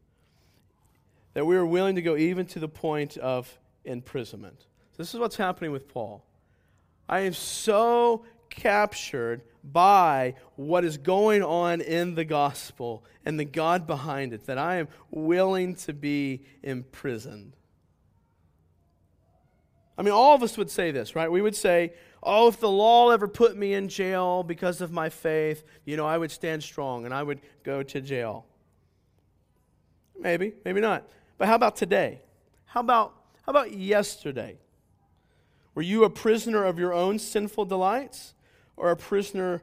[1.35, 4.67] that we are willing to go even to the point of imprisonment.
[4.97, 6.25] This is what's happening with Paul.
[7.09, 13.87] I am so captured by what is going on in the gospel and the God
[13.87, 17.55] behind it that I am willing to be imprisoned.
[19.97, 21.31] I mean, all of us would say this, right?
[21.31, 25.09] We would say, oh, if the law ever put me in jail because of my
[25.09, 28.47] faith, you know, I would stand strong and I would go to jail.
[30.19, 31.09] Maybe, maybe not.
[31.37, 32.21] But how about today?
[32.67, 34.59] How about, how about yesterday?
[35.75, 38.35] Were you a prisoner of your own sinful delights
[38.77, 39.63] or a prisoner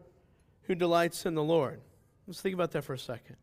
[0.64, 1.82] who delights in the Lord?
[2.26, 3.36] Let's think about that for a second.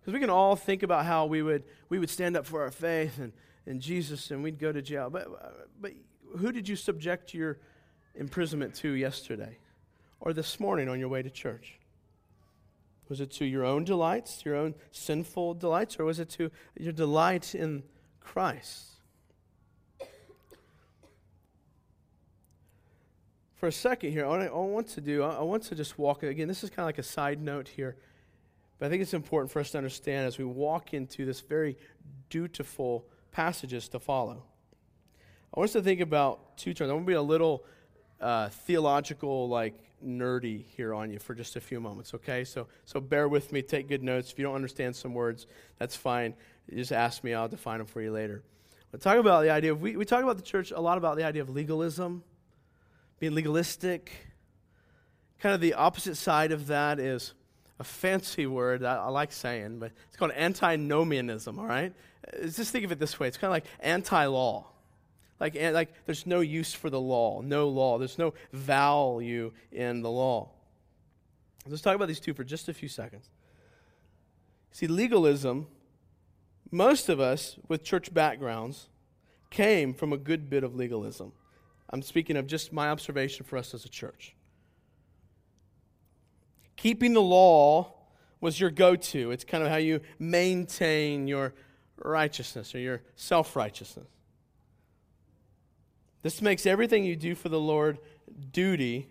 [0.00, 2.70] Because we can all think about how we would, we would stand up for our
[2.70, 3.32] faith and,
[3.66, 5.10] and Jesus and we'd go to jail.
[5.10, 5.26] But,
[5.80, 5.92] but
[6.38, 7.58] who did you subject your
[8.14, 9.58] imprisonment to yesterday
[10.20, 11.78] or this morning on your way to church?
[13.08, 16.92] Was it to your own delights, your own sinful delights, or was it to your
[16.92, 17.82] delight in
[18.20, 18.86] Christ?
[23.56, 26.48] For a second here, what I want to do, I want to just walk, again,
[26.48, 27.96] this is kind of like a side note here,
[28.78, 31.76] but I think it's important for us to understand as we walk into this very
[32.28, 34.42] dutiful passages to follow.
[35.54, 36.90] I want us to think about two terms.
[36.90, 37.64] I'm going to be a little
[38.22, 42.44] uh, theological, like nerdy here on you for just a few moments, okay?
[42.44, 44.32] So, so bear with me, take good notes.
[44.32, 45.46] If you don't understand some words,
[45.78, 46.34] that's fine.
[46.72, 48.42] Just ask me, I'll define them for you later.
[49.00, 51.24] Talk about the idea of, we, we talk about the church a lot about the
[51.24, 52.22] idea of legalism
[53.18, 54.12] being legalistic.
[55.40, 57.32] Kind of the opposite side of that is
[57.78, 61.92] a fancy word I, I like saying, but it's called antinomianism, all right?
[62.42, 64.66] Just think of it this way it's kind of like anti law.
[65.42, 67.98] Like, like there's no use for the law, no law.
[67.98, 70.50] There's no value in the law.
[71.66, 73.28] Let's talk about these two for just a few seconds.
[74.70, 75.66] See, legalism,
[76.70, 78.88] most of us with church backgrounds
[79.50, 81.32] came from a good bit of legalism.
[81.90, 84.36] I'm speaking of just my observation for us as a church.
[86.76, 87.92] Keeping the law
[88.40, 89.32] was your go to.
[89.32, 91.52] It's kind of how you maintain your
[91.96, 94.06] righteousness or your self righteousness.
[96.22, 97.98] This makes everything you do for the Lord
[98.52, 99.08] duty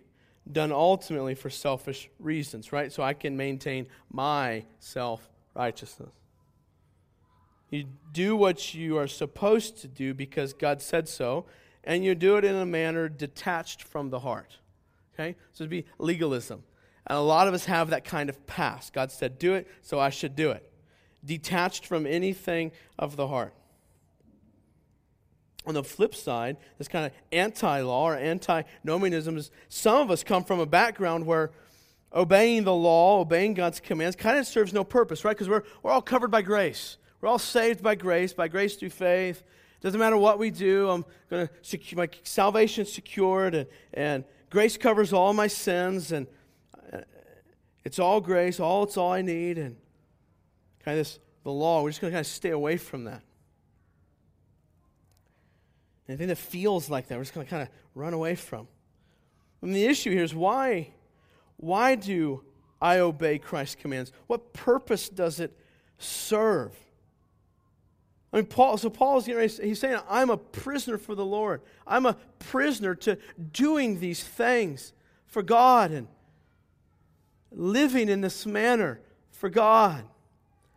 [0.50, 2.90] done ultimately for selfish reasons, right?
[2.92, 6.12] So I can maintain my self righteousness.
[7.70, 11.46] You do what you are supposed to do because God said so,
[11.84, 14.58] and you do it in a manner detached from the heart.
[15.14, 15.36] Okay?
[15.52, 16.64] So it'd be legalism.
[17.06, 18.92] And a lot of us have that kind of past.
[18.92, 20.70] God said, do it, so I should do it.
[21.24, 23.54] Detached from anything of the heart.
[25.64, 30.24] On the flip side, this kind of anti law or antinomianism is some of us
[30.24, 31.52] come from a background where
[32.12, 35.36] obeying the law, obeying God's commands, kind of serves no purpose, right?
[35.36, 36.96] Because we're, we're all covered by grace.
[37.20, 39.44] We're all saved by grace, by grace through faith.
[39.80, 44.76] Doesn't matter what we do, I'm going to secure my salvation secured, and, and grace
[44.76, 46.26] covers all my sins, and
[46.92, 46.98] uh,
[47.84, 49.76] it's all grace, all it's all I need, and
[50.84, 51.82] kind of this the law.
[51.82, 53.22] We're just going to kind of stay away from that.
[56.12, 58.68] Anything that feels like that, we're just going to kind of run away from.
[59.62, 60.90] And the issue here is why,
[61.56, 62.42] why do
[62.80, 64.12] I obey Christ's commands?
[64.26, 65.56] What purpose does it
[65.98, 66.72] serve?
[68.32, 71.60] I mean, Paul, so Paul is he's saying, I'm a prisoner for the Lord.
[71.86, 73.18] I'm a prisoner to
[73.52, 74.92] doing these things
[75.26, 76.08] for God and
[77.50, 80.04] living in this manner for God.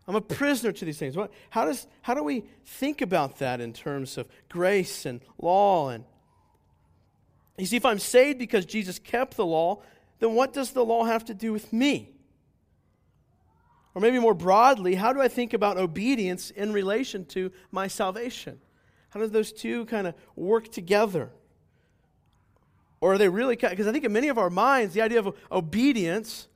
[0.07, 1.17] I'm a prisoner to these things.
[1.17, 5.89] What, how, does, how do we think about that in terms of grace and law?
[5.89, 6.03] And
[7.57, 9.81] you see, if I'm saved because Jesus kept the law,
[10.19, 12.11] then what does the law have to do with me?
[13.95, 18.59] Or maybe more broadly, how do I think about obedience in relation to my salvation?
[19.09, 21.31] How do those two kind of work together?
[22.99, 25.35] Or are they really, because I think in many of our minds, the idea of
[25.51, 26.47] obedience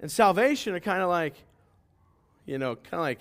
[0.00, 1.34] and salvation are kind of like,
[2.46, 3.20] you know, kind of like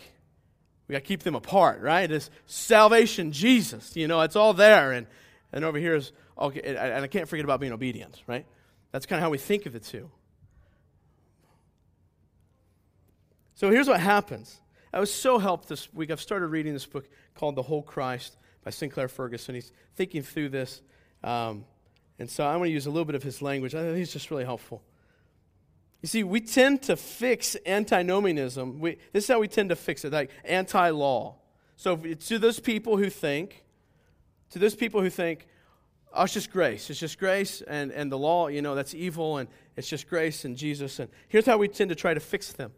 [0.88, 2.10] We got to keep them apart, right?
[2.10, 3.96] It's salvation, Jesus.
[3.96, 4.92] You know, it's all there.
[4.92, 5.08] And,
[5.52, 8.46] and over here is, okay, and I can't forget about being obedient, right?
[8.92, 10.12] That's kind of how we think of the two.
[13.56, 14.60] So here's what happens.
[14.94, 16.12] I was so helped this week.
[16.12, 19.56] I've started reading this book called The Whole Christ by Sinclair Ferguson.
[19.56, 20.82] He's thinking through this.
[21.24, 21.66] Um,
[22.20, 23.74] and so I'm going to use a little bit of his language.
[23.74, 24.84] I think he's just really helpful.
[26.06, 28.80] You see, we tend to fix antinomianism.
[28.80, 31.38] We, this is how we tend to fix it, like anti law.
[31.78, 33.64] So to those people who think,
[34.52, 35.48] to those people who think,
[36.14, 36.92] oh, it's just grace.
[36.92, 40.46] It's just grace, and, and the law, you know, that's evil, and it's just grace
[40.46, 41.00] and Jesus.
[41.00, 42.72] And here's how we tend to try to fix them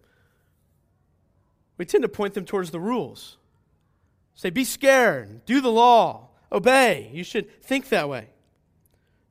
[1.78, 3.36] we tend to point them towards the rules.
[4.36, 7.12] Say, be scared, do the law, obey.
[7.12, 8.30] You should think that way.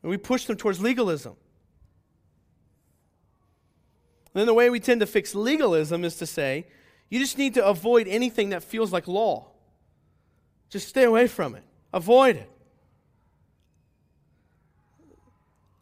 [0.03, 1.37] And we push them towards legalism.
[4.37, 6.67] And then the way we tend to fix legalism is to say,
[7.09, 9.49] you just need to avoid anything that feels like law.
[10.69, 12.51] Just stay away from it, avoid it.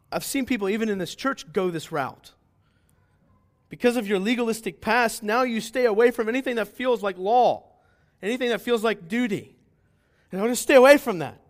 [0.09, 2.31] I've seen people, even in this church, go this route.
[3.67, 7.65] Because of your legalistic past, now you stay away from anything that feels like law,
[8.21, 9.53] anything that feels like duty.
[10.31, 11.41] And I want to stay away from that.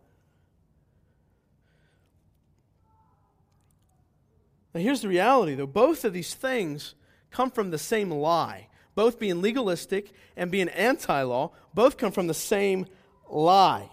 [4.75, 5.65] Now, here's the reality, though.
[5.65, 6.95] Both of these things
[7.31, 8.67] come from the same lie.
[8.93, 12.85] Both being legalistic and being anti law, both come from the same
[13.29, 13.89] lie.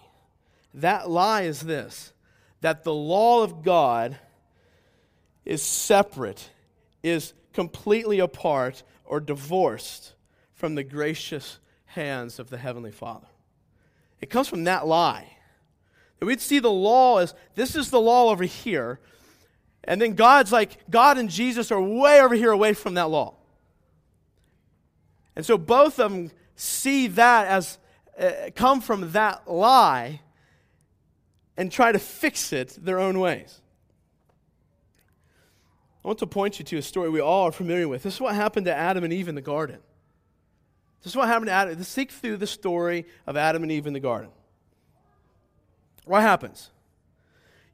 [0.75, 2.13] That lie is this
[2.63, 4.19] that the law of God
[5.45, 6.51] is separate,
[7.03, 10.15] is completely apart or divorced
[10.55, 13.27] from the gracious hands of the Heavenly Father.
[14.21, 15.37] It comes from that lie.
[16.19, 19.01] That we'd see the law as this is the law over here,
[19.85, 23.35] and then God's like, God and Jesus are way over here away from that law.
[25.35, 27.79] And so both of them see that as
[28.19, 30.21] uh, come from that lie
[31.57, 33.61] and try to fix it their own ways.
[36.05, 38.03] I want to point you to a story we all are familiar with.
[38.03, 39.79] This is what happened to Adam and Eve in the garden.
[41.03, 41.77] This is what happened to Adam.
[41.77, 44.31] Let's seek through the story of Adam and Eve in the garden.
[46.05, 46.72] What happens?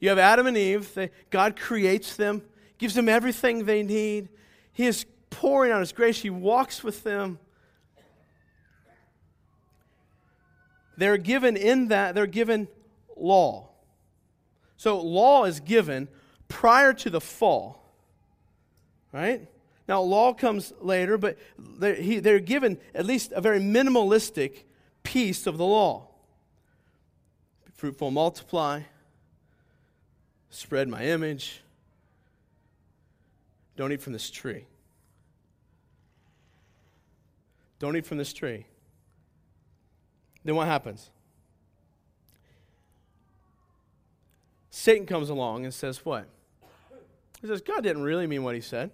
[0.00, 0.92] You have Adam and Eve.
[0.94, 2.42] They, God creates them,
[2.78, 4.28] gives them everything they need.
[4.72, 6.20] He is pouring out His grace.
[6.20, 7.38] He walks with them.
[10.96, 12.68] They're given in that, they're given
[13.16, 13.68] law.
[14.76, 16.08] So, law is given
[16.48, 17.84] prior to the fall.
[19.12, 19.48] Right?
[19.88, 24.64] Now, law comes later, but they're, he, they're given at least a very minimalistic
[25.02, 26.08] piece of the law.
[27.74, 28.82] Fruitful, multiply,
[30.50, 31.62] spread my image,
[33.76, 34.64] don't eat from this tree.
[37.78, 38.66] Don't eat from this tree.
[40.44, 41.10] Then what happens?
[44.70, 46.26] Satan comes along and says, What?
[47.40, 48.90] He says, God didn't really mean what he said.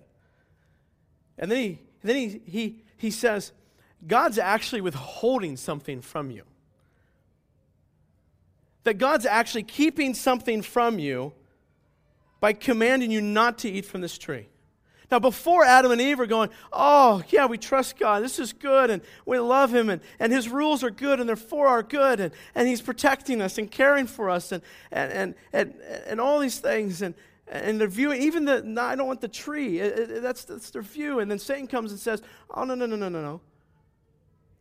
[1.39, 3.53] And then he, then he, he, he says,
[4.07, 6.43] God's actually withholding something from you.
[8.85, 11.33] That God's actually keeping something from you
[12.45, 14.47] by commanding you not to eat from this tree.
[15.11, 18.23] Now, before Adam and Eve are going, oh, yeah, we trust God.
[18.23, 21.37] This is good, and we love Him, and, and His rules are good, and they're
[21.37, 25.35] for our good, and, and He's protecting us and caring for us, and, and, and,
[25.55, 25.75] and,
[26.07, 27.01] and all these things.
[27.01, 27.15] And,
[27.49, 29.79] and they're viewing, even the, no, I don't want the tree.
[29.79, 31.21] It, it, that's, that's their view.
[31.21, 33.41] And then Satan comes and says, oh, no, no, no, no, no, no.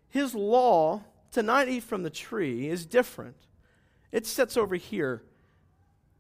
[0.08, 3.36] His law to not eat from the tree is different.
[4.14, 5.22] It sits over here.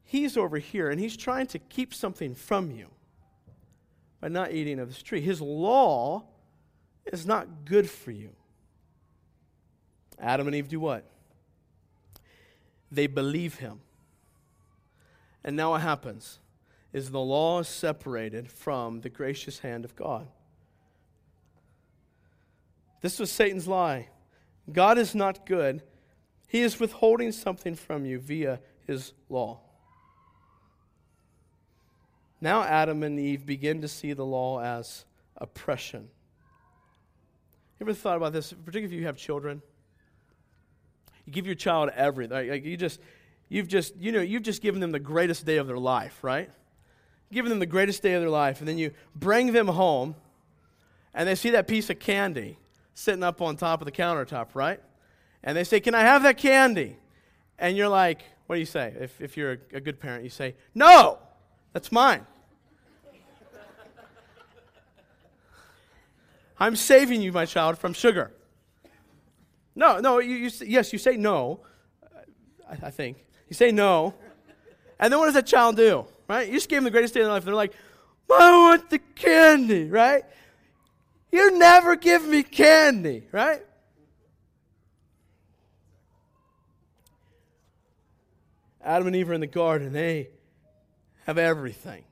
[0.04, 2.88] He's over here, and he's trying to keep something from you
[4.22, 5.22] by not eating of this tree.
[5.22, 6.24] His law
[7.06, 8.30] is not good for you.
[10.20, 11.06] Adam and Eve do what?
[12.92, 13.80] They believe him.
[15.44, 16.40] And now what happens?
[16.94, 20.28] is the law is separated from the gracious hand of God.
[23.02, 24.10] This was Satan's lie.
[24.72, 25.82] God is not good.
[26.48, 29.60] He is withholding something from you via his law.
[32.44, 35.06] Now, Adam and Eve begin to see the law as
[35.38, 36.10] oppression.
[37.80, 39.62] You ever thought about this, particularly if you have children?
[41.26, 42.50] You give your child everything.
[42.50, 43.00] Like you just,
[43.48, 46.50] you've just, you know, you've just given them the greatest day of their life, right?
[47.32, 50.14] Given them the greatest day of their life, and then you bring them home,
[51.14, 52.58] and they see that piece of candy
[52.94, 54.82] sitting up on top of the countertop, right?
[55.46, 56.98] And they say, Can I have that candy?
[57.58, 58.94] And you're like, What do you say?
[59.00, 61.20] If, if you're a, a good parent, you say, No,
[61.72, 62.26] that's mine.
[66.64, 68.32] I'm saving you, my child, from sugar.
[69.76, 71.60] No, no, you, you, yes, you say no,
[72.70, 73.18] I, I think.
[73.50, 74.14] You say no.
[74.98, 76.06] And then what does that child do?
[76.26, 76.48] Right?
[76.48, 77.44] You just gave them the greatest day of their life.
[77.44, 77.74] They're like,
[78.32, 80.24] I want the candy, right?
[81.34, 83.62] You never give me candy, right?
[88.82, 89.92] Adam and Eve are in the garden.
[89.92, 90.30] They
[91.26, 92.06] have everything.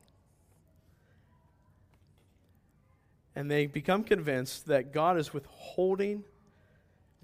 [3.41, 6.23] And they become convinced that God is withholding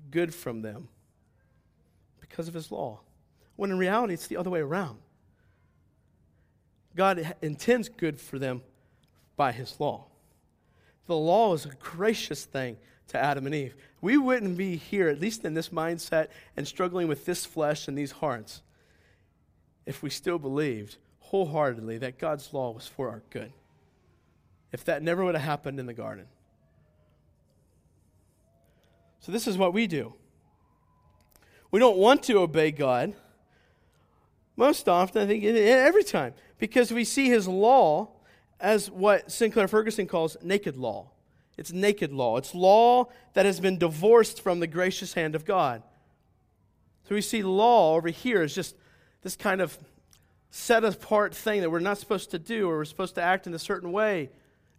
[0.09, 0.87] good from them
[2.19, 3.01] because of his law.
[3.55, 4.97] When in reality, it's the other way around.
[6.95, 8.63] God intends good for them
[9.35, 10.05] by his law.
[11.05, 12.77] The law is a gracious thing
[13.09, 13.75] to Adam and Eve.
[14.01, 17.95] We wouldn't be here, at least in this mindset, and struggling with this flesh and
[17.95, 18.63] these hearts,
[19.85, 23.53] if we still believed wholeheartedly that God's law was for our good.
[24.71, 26.25] If that never would have happened in the garden.
[29.19, 30.13] So, this is what we do.
[31.71, 33.13] We don't want to obey God.
[34.55, 38.09] Most often, I think, every time, because we see his law
[38.59, 41.11] as what Sinclair Ferguson calls naked law.
[41.57, 42.37] It's naked law.
[42.37, 45.83] It's law that has been divorced from the gracious hand of God.
[47.07, 48.75] So we see law over here as just
[49.21, 49.77] this kind of
[50.51, 53.53] set apart thing that we're not supposed to do or we're supposed to act in
[53.53, 54.29] a certain way.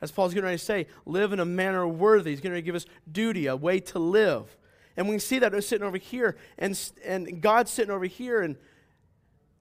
[0.01, 2.31] As Paul's going to say, live in a manner worthy.
[2.31, 4.57] He's going to give us duty, a way to live.
[4.97, 8.57] And we see that we're sitting over here and, and God's sitting over here and,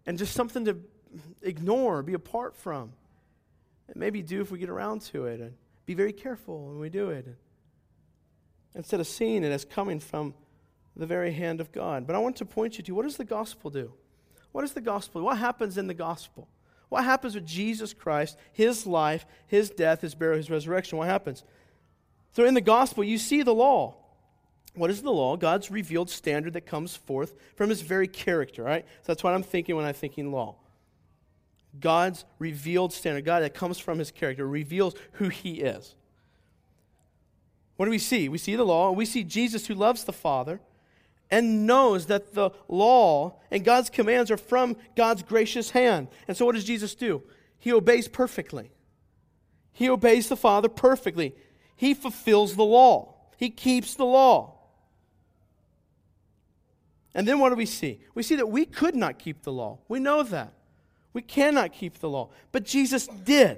[0.06, 0.78] and just something to
[1.42, 2.94] ignore, be apart from.
[3.88, 5.40] And maybe do if we get around to it.
[5.40, 5.54] And
[5.86, 7.28] be very careful when we do it.
[8.76, 10.34] Instead of seeing it as coming from
[10.96, 12.06] the very hand of God.
[12.06, 13.94] But I want to point you to what does the gospel do?
[14.52, 15.22] What is the gospel?
[15.22, 16.48] What happens in the gospel?
[16.90, 20.98] What happens with Jesus Christ, his life, his death, his burial, his resurrection?
[20.98, 21.44] What happens?
[22.32, 23.96] So in the gospel, you see the law.
[24.74, 25.36] What is the law?
[25.38, 28.86] God's revealed standard that comes forth from his very character, right?
[29.02, 30.56] So that's what I'm thinking when I'm thinking law.
[31.80, 35.96] God's revealed standard, God that comes from his character, reveals who he is.
[37.76, 38.30] What do we see?
[38.30, 40.60] We see the law, and we see Jesus who loves the Father
[41.30, 46.08] and knows that the law and God's commands are from God's gracious hand.
[46.28, 47.24] And so, what does Jesus do?
[47.60, 48.72] He obeys perfectly.
[49.74, 51.36] He obeys the Father perfectly.
[51.76, 54.54] He fulfills the law, he keeps the law.
[57.14, 58.00] And then what do we see?
[58.14, 59.80] We see that we could not keep the law.
[59.88, 60.54] We know that.
[61.14, 62.30] We cannot keep the law.
[62.52, 63.58] But Jesus did.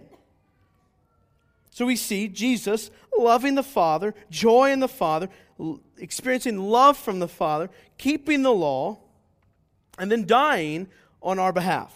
[1.70, 5.28] So we see Jesus loving the Father, joy in the Father,
[5.98, 9.00] experiencing love from the Father, keeping the law,
[9.98, 10.88] and then dying
[11.22, 11.94] on our behalf.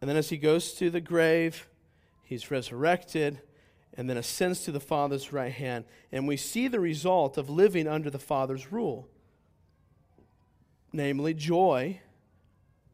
[0.00, 1.68] And then as he goes to the grave,
[2.22, 3.40] he's resurrected
[3.94, 5.84] and then ascends to the Father's right hand.
[6.12, 9.08] And we see the result of living under the Father's rule
[10.92, 12.00] namely, joy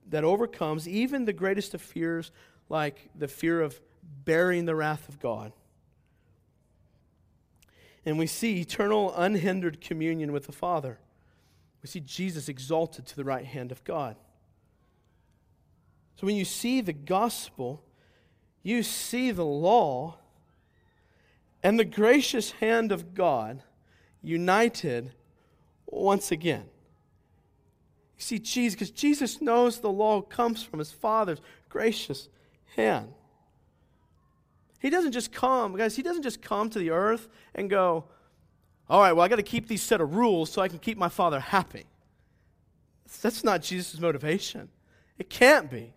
[0.08, 2.32] that overcomes even the greatest of fears,
[2.68, 3.80] like the fear of
[4.24, 5.52] bearing the wrath of God
[8.04, 10.98] and we see eternal, unhindered communion with the Father.
[11.82, 14.16] We see Jesus exalted to the right hand of God.
[16.16, 17.82] So when you see the gospel,
[18.62, 20.18] you see the law
[21.62, 23.62] and the gracious hand of God
[24.22, 25.12] united
[25.86, 26.64] once again.
[28.16, 32.28] You see Jesus, because Jesus knows the law comes from his Father's gracious
[32.76, 33.12] hand.
[34.82, 38.04] He doesn't just come, guys, he doesn't just come to the earth and go,
[38.90, 40.98] all right, well, I got to keep these set of rules so I can keep
[40.98, 41.84] my father happy.
[43.22, 44.68] That's not Jesus' motivation.
[45.18, 45.92] It can't be.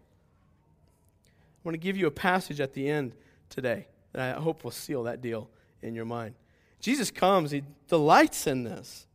[1.25, 3.13] I want to give you a passage at the end
[3.49, 5.49] today that I hope will seal that deal
[5.81, 6.35] in your mind.
[6.79, 9.07] Jesus comes, he delights in this.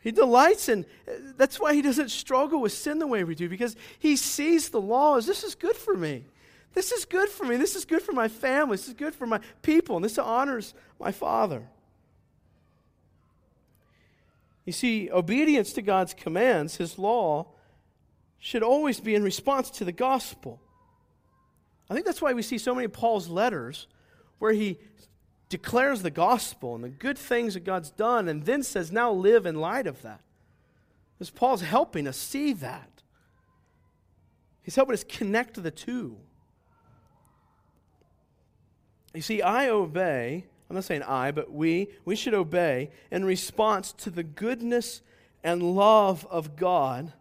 [0.00, 0.84] He delights in
[1.36, 4.80] that's why he doesn't struggle with sin the way we do because he sees the
[4.80, 6.24] law as this is good for me.
[6.74, 7.56] This is good for me.
[7.56, 8.76] This is good for my family.
[8.76, 9.96] This is good for my people.
[9.96, 11.62] And this honors my Father.
[14.64, 17.46] You see, obedience to God's commands, His law,
[18.38, 20.60] should always be in response to the gospel.
[21.88, 23.86] I think that's why we see so many of Paul's letters
[24.38, 24.78] where he
[25.48, 29.46] declares the gospel and the good things that God's done and then says, now live
[29.46, 30.20] in light of that.
[31.14, 33.02] Because Paul's helping us see that.
[34.62, 36.16] He's helping us connect the two.
[39.14, 43.92] You see, I obey, I'm not saying I, but we, we should obey in response
[43.98, 45.02] to the goodness
[45.44, 47.12] and love of God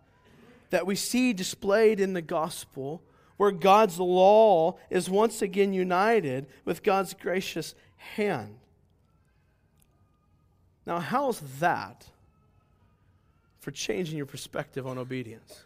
[0.72, 3.04] that we see displayed in the gospel,
[3.38, 8.58] where God's law is once again united with God's gracious hand.
[10.88, 12.08] Now, how's that
[13.60, 15.64] for changing your perspective on obedience?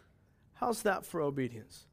[0.54, 1.86] How's that for obedience?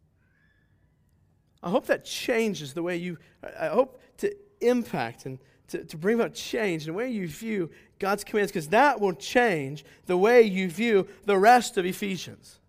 [1.64, 3.18] I hope that changes the way you,
[3.60, 5.40] I hope to impact and
[5.70, 9.14] to, to bring about change in the way you view God's commands, because that will
[9.14, 12.60] change the way you view the rest of Ephesians.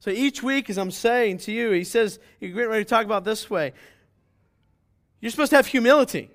[0.00, 3.04] So each week, as I'm saying to you, he says, you're getting ready to talk
[3.04, 3.72] about this way.
[5.20, 6.30] You're supposed to have humility,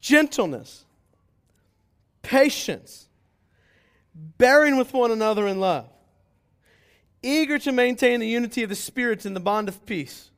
[0.00, 0.84] gentleness,
[2.22, 3.08] patience,
[4.14, 5.88] bearing with one another in love,
[7.22, 10.30] eager to maintain the unity of the Spirit in the bond of peace.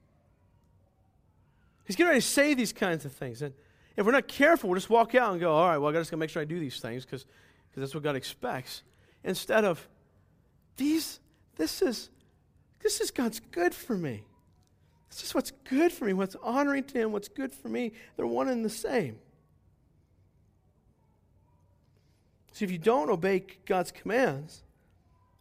[1.89, 3.41] He's getting ready to say these kinds of things.
[3.41, 3.55] And
[3.97, 6.11] if we're not careful, we'll just walk out and go, all right, well, I just
[6.11, 7.25] got to make sure I do these things because
[7.75, 8.83] that's what God expects.
[9.25, 9.89] Instead of,
[10.77, 11.19] these,
[11.57, 12.11] this is,
[12.83, 14.23] this is God's good for me.
[15.09, 17.93] This is what's good for me, what's honoring to Him, what's good for me.
[18.17, 19.19] They're one and the same.
[22.53, 24.63] So if you don't obey God's commands,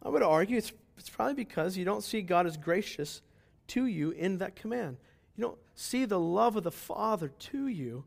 [0.02, 3.20] I would argue it's, it's probably because you don't see God as gracious
[3.68, 4.96] to you in that command.
[5.36, 8.04] You don't see the love of the Father to you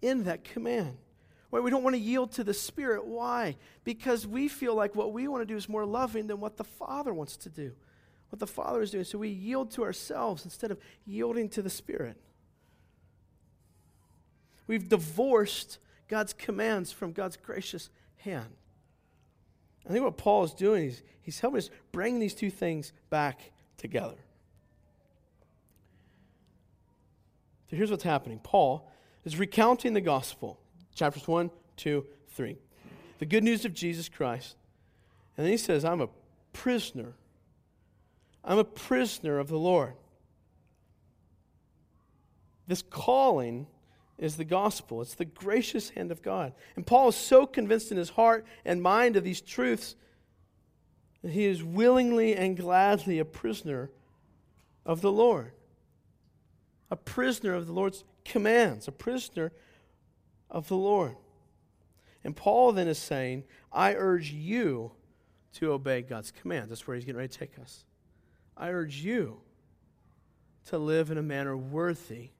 [0.00, 0.96] in that command.
[1.50, 3.06] Why we don't want to yield to the Spirit.
[3.06, 3.56] Why?
[3.82, 6.64] Because we feel like what we want to do is more loving than what the
[6.64, 7.72] Father wants to do,
[8.28, 9.04] what the Father is doing.
[9.04, 12.16] So we yield to ourselves instead of yielding to the Spirit.
[14.68, 18.54] We've divorced God's commands from God's gracious hand.
[19.88, 23.50] I think what Paul is doing is he's helping us bring these two things back
[23.76, 24.18] together.
[27.70, 28.90] So here's what's happening Paul
[29.24, 30.58] is recounting the gospel,
[30.94, 32.56] chapters 1, 2, 3.
[33.18, 34.56] The good news of Jesus Christ.
[35.36, 36.08] And then he says, I'm a
[36.52, 37.14] prisoner.
[38.44, 39.94] I'm a prisoner of the Lord.
[42.66, 43.66] This calling
[44.18, 46.52] is the gospel, it's the gracious hand of God.
[46.74, 49.94] And Paul is so convinced in his heart and mind of these truths
[51.22, 53.90] that he is willingly and gladly a prisoner
[54.84, 55.52] of the Lord
[56.90, 59.52] a prisoner of the Lord's commands, a prisoner
[60.50, 61.16] of the Lord.
[62.24, 64.92] And Paul then is saying, I urge you
[65.54, 66.68] to obey God's commands.
[66.68, 67.84] That's where he's getting ready to take us.
[68.56, 69.40] I urge you
[70.66, 72.30] to live in a manner worthy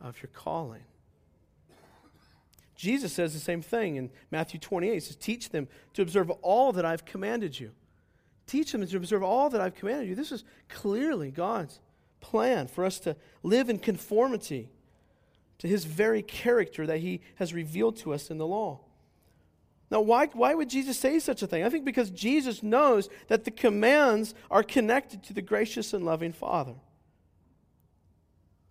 [0.00, 0.82] of your calling.
[2.74, 4.94] Jesus says the same thing in Matthew 28.
[4.94, 7.72] He says, Teach them to observe all that I've commanded you.
[8.46, 10.14] Teach them to observe all that I've commanded you.
[10.14, 11.80] This is clearly God's
[12.30, 14.70] plan for us to live in conformity
[15.58, 18.80] to his very character that he has revealed to us in the law.
[19.90, 21.62] Now, why, why would Jesus say such a thing?
[21.62, 26.32] I think because Jesus knows that the commands are connected to the gracious and loving
[26.32, 26.74] Father.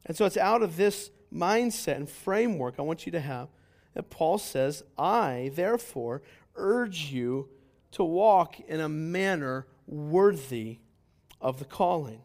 [0.05, 3.47] And so it's out of this mindset and framework I want you to have
[3.93, 6.21] that Paul says, I, therefore,
[6.55, 7.47] urge you
[7.91, 10.79] to walk in a manner worthy
[11.39, 12.21] of the calling.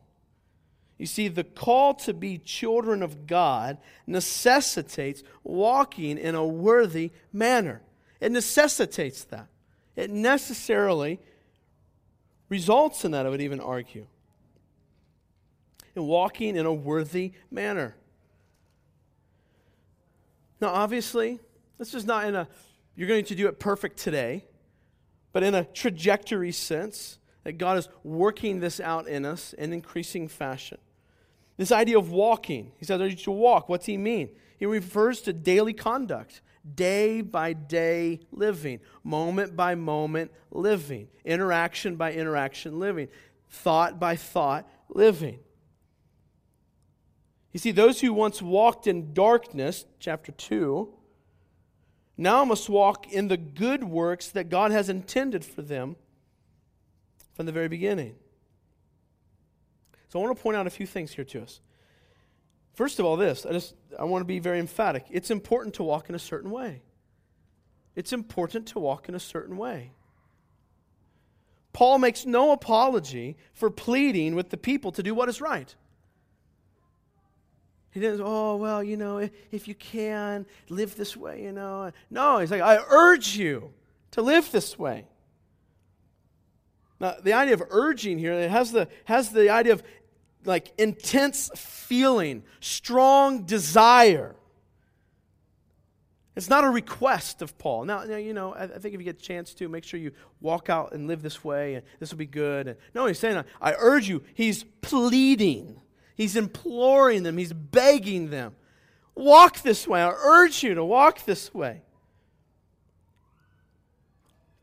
[1.01, 7.81] You see, the call to be children of God necessitates walking in a worthy manner.
[8.21, 9.47] It necessitates that.
[9.97, 11.19] It necessarily
[12.51, 14.09] results in that, I would even argue.
[15.97, 17.97] In walking in a worthy manner.
[20.61, 21.41] Now, obviously,
[21.79, 22.47] this is not in a,
[22.95, 24.45] you're going to do it perfect today,
[25.33, 30.29] but in a trajectory sense, that God is working this out in us in increasing
[30.29, 30.77] fashion.
[31.61, 32.73] This idea of walking.
[32.79, 33.69] He says, to walk.
[33.69, 34.31] What's he mean?
[34.57, 36.41] He refers to daily conduct,
[36.75, 43.09] day by day living, moment by moment living, interaction by interaction living,
[43.51, 45.39] thought by thought living.
[47.53, 50.89] You see, those who once walked in darkness, chapter 2,
[52.17, 55.97] now must walk in the good works that God has intended for them
[57.35, 58.15] from the very beginning.
[60.11, 61.61] So I want to point out a few things here to us.
[62.75, 65.07] First of all, this, I just I want to be very emphatic.
[65.09, 66.83] It's important to walk in a certain way.
[67.95, 69.93] It's important to walk in a certain way.
[71.73, 75.73] Paul makes no apology for pleading with the people to do what is right.
[77.93, 81.93] He didn't, oh, well, you know, if, if you can, live this way, you know.
[82.09, 83.73] No, he's like, I urge you
[84.13, 85.07] to live this way.
[87.01, 89.83] Now, the idea of urging here, it has the, has the idea of
[90.45, 94.35] like intense feeling, strong desire.
[96.37, 97.85] It's not a request of Paul.
[97.85, 100.01] Now, now you know, I, I, think if you get a chance to, make sure
[100.01, 102.69] you walk out and live this way, and this will be good.
[102.69, 105.81] And, no, he's saying, I urge you, he's pleading,
[106.15, 108.55] he's imploring them, he's begging them.
[109.15, 110.01] Walk this way.
[110.01, 111.83] I urge you to walk this way.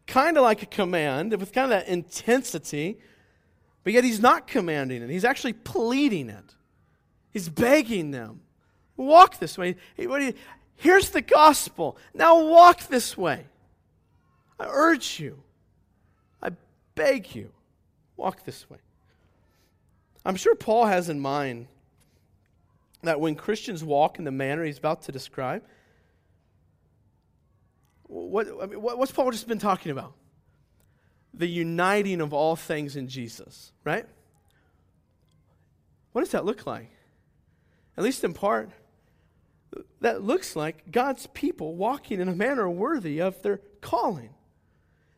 [0.08, 2.98] kind of like a command, with kind of that intensity,
[3.88, 5.10] but yet he's not commanding it.
[5.10, 6.56] He's actually pleading it.
[7.32, 8.42] He's begging them,
[8.98, 9.78] walk this way.
[10.76, 11.98] Here's the gospel.
[12.14, 13.46] Now walk this way.
[14.60, 15.42] I urge you.
[16.44, 16.50] I
[16.96, 17.54] beg you.
[18.18, 18.80] Walk this way.
[20.26, 21.68] I'm sure Paul has in mind
[23.04, 25.64] that when Christians walk in the manner he's about to describe,
[28.04, 30.12] what, I mean, what's Paul just been talking about?
[31.38, 34.06] The uniting of all things in Jesus, right?
[36.12, 36.90] What does that look like?
[37.96, 38.72] At least in part,
[40.02, 44.32] that looks like God's people walking in a manner worthy of their calling.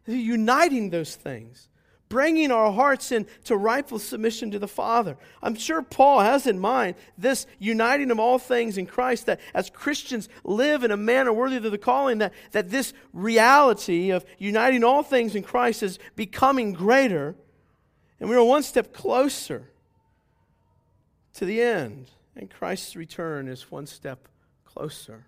[0.06, 1.70] Uniting those things
[2.10, 5.16] bringing our hearts into rightful submission to the Father.
[5.44, 9.70] I'm sure Paul has in mind this uniting of all things in Christ, that as
[9.70, 14.84] Christians live in a manner worthy of the calling, that, that this reality of uniting
[14.84, 17.36] all things in Christ is becoming greater,
[18.20, 19.70] and we're one step closer
[21.36, 24.28] to the end, and Christ's return is one step
[24.66, 25.28] closer.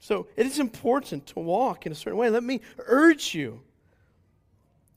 [0.00, 2.30] So it is important to walk in a certain way.
[2.30, 3.60] Let me urge you,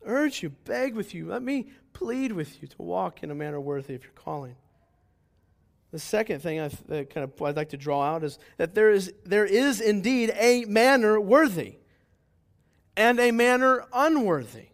[0.05, 3.59] urge you, beg with you, let me plead with you to walk in a manner
[3.59, 4.55] worthy of your calling.
[5.91, 9.13] The second thing I kind of I'd like to draw out is that there is,
[9.25, 11.75] there is indeed a manner worthy
[12.95, 14.67] and a manner unworthy.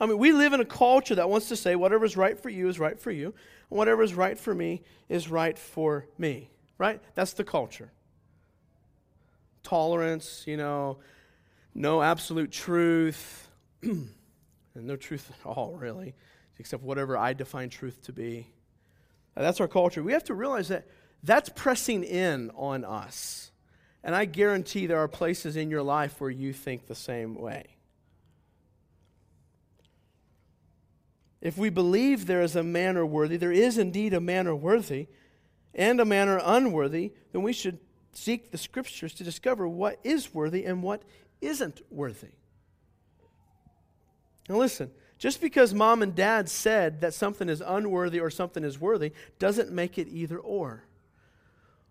[0.00, 2.48] I mean, we live in a culture that wants to say whatever is right for
[2.48, 3.34] you is right for you,
[3.70, 6.50] and whatever is right for me is right for me
[6.80, 7.00] right?
[7.14, 7.92] That's the culture.
[9.62, 10.96] Tolerance, you know,
[11.74, 13.48] no absolute truth,
[13.82, 14.08] and
[14.74, 16.14] no truth at all, really,
[16.58, 18.48] except whatever I define truth to be.
[19.36, 20.02] That's our culture.
[20.02, 20.86] We have to realize that
[21.22, 23.52] that's pressing in on us.
[24.02, 27.76] And I guarantee there are places in your life where you think the same way.
[31.42, 35.08] If we believe there is a manner worthy, there is indeed a manner worthy,
[35.74, 37.78] and a manner unworthy, then we should
[38.12, 41.02] seek the scriptures to discover what is worthy and what
[41.40, 42.28] isn't worthy.
[44.48, 48.80] Now, listen, just because mom and dad said that something is unworthy or something is
[48.80, 50.84] worthy doesn't make it either or.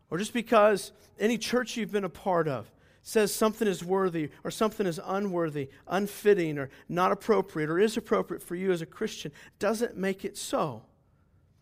[0.09, 2.69] Or just because any church you've been a part of
[3.01, 8.43] says something is worthy or something is unworthy, unfitting, or not appropriate, or is appropriate
[8.43, 10.83] for you as a Christian doesn't make it so.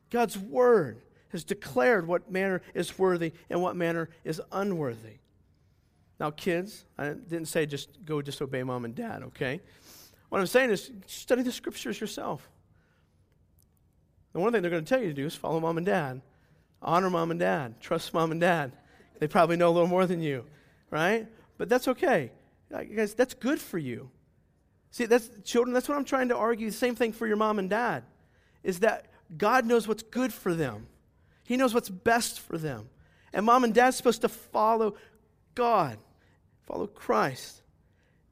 [0.09, 5.17] God's Word has declared what manner is worthy and what manner is unworthy.
[6.19, 9.61] Now, kids, I didn't say just go disobey mom and dad, okay?
[10.29, 12.49] What I'm saying is study the scriptures yourself.
[14.33, 16.21] The one thing they're going to tell you to do is follow mom and dad,
[16.81, 18.71] honor mom and dad, trust mom and dad.
[19.19, 20.45] They probably know a little more than you,
[20.91, 21.27] right?
[21.57, 22.31] But that's okay.
[22.73, 24.09] Uh, guys, that's good for you.
[24.91, 26.69] See, that's children, that's what I'm trying to argue.
[26.69, 28.03] The same thing for your mom and dad
[28.63, 29.05] is that
[29.37, 30.87] God knows what's good for them.
[31.47, 32.89] He knows what's best for them.
[33.31, 34.95] And mom and dad's supposed to follow
[35.55, 35.97] God,
[36.65, 37.61] follow Christ,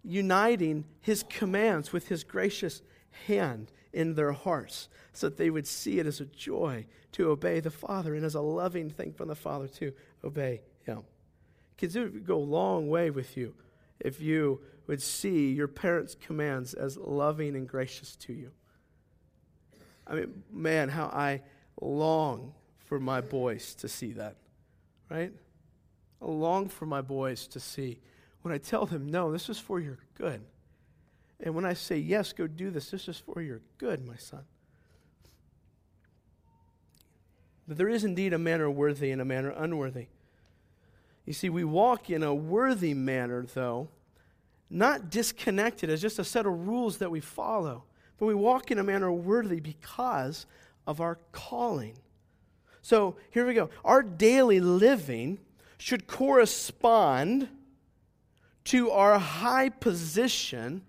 [0.04, 2.82] uniting his commands with his gracious
[3.28, 7.62] hand in their hearts so that they would see it as a joy to obey
[7.62, 11.04] the Father and as a loving thing from the Father to obey him.
[11.78, 13.56] Kids, it would go a long way with you
[14.02, 18.52] if you would see your parents' commands as loving and gracious to you.
[20.06, 21.44] I mean, man, how I
[21.80, 22.54] long
[22.86, 24.38] for my boys to see that,
[25.10, 25.34] right?
[26.22, 28.00] I long for my boys to see
[28.42, 30.42] when I tell them, no, this is for your good.
[31.40, 34.44] And when I say, yes, go do this, this is for your good, my son.
[37.68, 40.08] But there is indeed a manner worthy and a manner unworthy.
[41.26, 43.90] You see, we walk in a worthy manner, though,
[44.70, 47.86] not disconnected as just a set of rules that we follow,
[48.18, 50.46] but we walk in a manner worthy because
[50.86, 51.98] of our calling.
[52.86, 53.72] So here we go.
[53.84, 55.40] Our daily living
[55.80, 57.50] should correspond
[58.66, 60.84] to our high position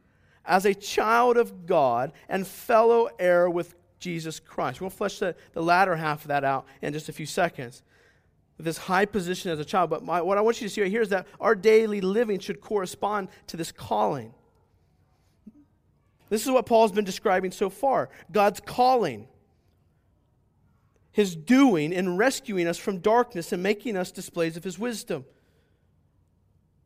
[0.44, 4.82] as a child of God and fellow heir with Jesus Christ.
[4.82, 7.82] We'll flesh the, the latter half of that out in just a few seconds.
[8.58, 9.88] This high position as a child.
[9.88, 12.40] But my, what I want you to see right here is that our daily living
[12.40, 14.34] should correspond to this calling.
[16.28, 19.28] This is what Paul's been describing so far God's calling
[21.16, 25.24] his doing in rescuing us from darkness and making us displays of his wisdom.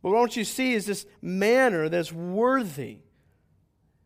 [0.01, 2.99] But what I want you to see is this manner that's worthy.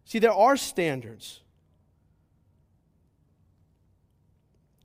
[0.06, 1.42] See, there are standards.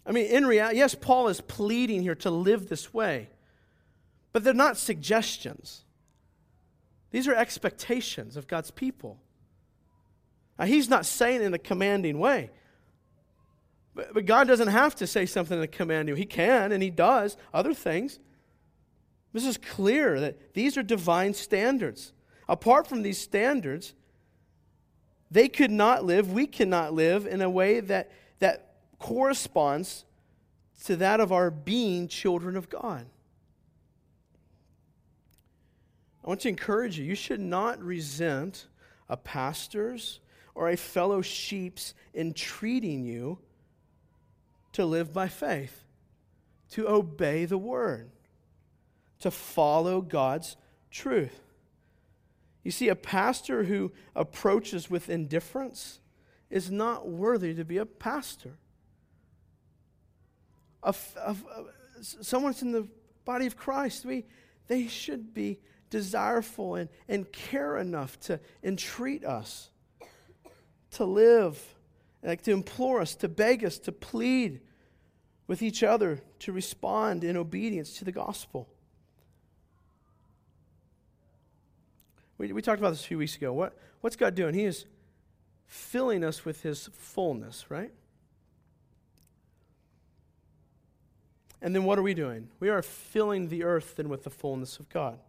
[0.06, 3.30] I mean, in reality, yes, Paul is pleading here to live this way.
[4.34, 5.86] But they're not suggestions.
[7.12, 9.22] These are expectations of God's people.
[10.58, 12.50] Now, he's not saying in a commanding way.
[13.96, 16.16] But, but God doesn't have to say something to command you.
[16.16, 18.20] He can, and he does other things.
[19.34, 22.14] This is clear that these are divine standards.
[22.48, 23.94] Apart from these standards,
[25.30, 30.06] they could not live, we cannot live in a way that, that corresponds
[30.86, 33.06] to that of our being children of God.
[36.24, 38.68] I want to encourage you you should not resent
[39.08, 40.20] a pastor's
[40.56, 43.40] or a fellow sheep's entreating you
[44.74, 45.84] to live by faith,
[46.72, 48.12] to obey the word,
[49.20, 50.56] to follow God's
[50.92, 51.42] truth.
[52.64, 56.00] You see, a pastor who approaches with indifference
[56.50, 58.58] is not worthy to be a pastor.
[60.84, 61.36] A, a, a,
[62.02, 62.88] someone's in the
[63.26, 64.26] body of Christ, we,
[64.68, 65.60] they should be
[65.90, 69.70] desireful and, and care enough to entreat us,
[70.92, 71.62] to live,
[72.24, 74.62] like to implore us, to beg us, to plead
[75.48, 78.68] with each other, to respond in obedience to the gospel.
[82.38, 83.54] We, we talked about this a few weeks ago.
[83.54, 84.54] What, what's God doing?
[84.54, 84.86] He is
[85.66, 87.92] filling us with His fullness, right?
[91.62, 92.50] And then what are we doing?
[92.60, 95.20] We are filling the earth then with the fullness of God.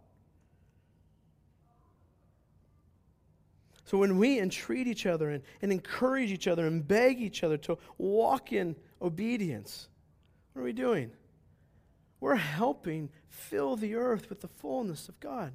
[3.91, 7.57] So when we entreat each other and, and encourage each other and beg each other
[7.57, 9.89] to walk in obedience,
[10.53, 11.11] what are we doing?
[12.21, 15.53] We're helping fill the earth with the fullness of God.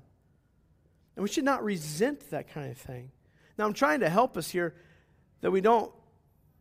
[1.16, 3.10] And we should not resent that kind of thing.
[3.58, 4.76] Now, I'm trying to help us here
[5.40, 5.90] that we don't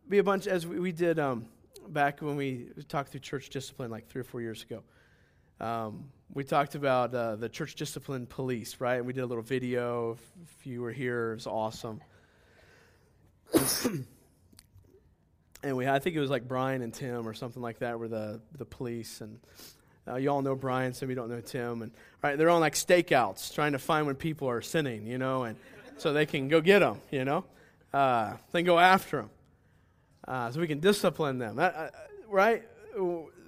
[0.07, 1.45] be a bunch, as we, we did um,
[1.89, 4.81] back when we talked through church discipline like three or four years ago.
[5.59, 8.95] Um, we talked about uh, the church discipline police, right?
[8.95, 10.17] And We did a little video.
[10.43, 12.01] If you were here, it was awesome.
[15.63, 18.07] and we, I think it was like Brian and Tim or something like that, were
[18.07, 19.39] the the police, and
[20.07, 21.91] uh, you all know Brian, some of you don't know Tim, and
[22.21, 25.55] right, they're on like stakeouts, trying to find when people are sinning, you know, and
[25.97, 27.45] so they can go get them, you know,
[27.93, 29.29] uh, they can go after them,
[30.27, 31.87] uh, so we can discipline them, uh,
[32.27, 32.63] right?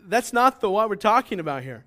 [0.08, 1.84] That's not the what we're talking about here.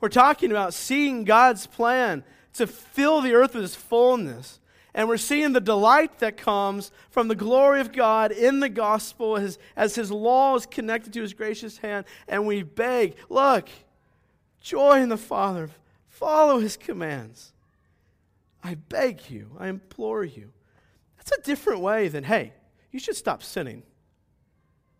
[0.00, 2.24] We're talking about seeing God's plan
[2.54, 4.60] to fill the earth with His fullness.
[4.94, 9.36] And we're seeing the delight that comes from the glory of God in the gospel
[9.36, 12.06] as, as His law is connected to His gracious hand.
[12.26, 13.68] And we beg, look,
[14.62, 15.68] joy in the Father,
[16.08, 17.52] follow His commands.
[18.64, 20.52] I beg you, I implore you.
[21.18, 22.52] That's a different way than, hey,
[22.90, 23.76] you should stop sinning.
[23.76, 23.82] You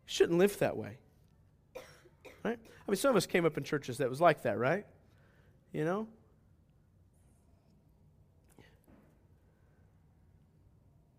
[0.05, 0.99] shouldn't live that way.
[2.45, 2.59] Right?
[2.87, 4.87] I mean, some of us came up in churches that was like that, right?
[5.73, 6.09] You know?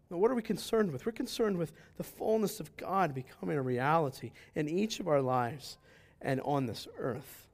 [0.09, 1.05] Now, what are we concerned with?
[1.05, 5.77] We're concerned with the fullness of God becoming a reality in each of our lives
[6.21, 7.47] and on this earth.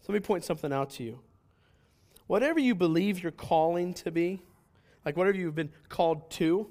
[0.00, 1.20] So let me point something out to you.
[2.26, 4.42] Whatever you believe your calling to be,
[5.04, 6.70] like whatever you've been called to,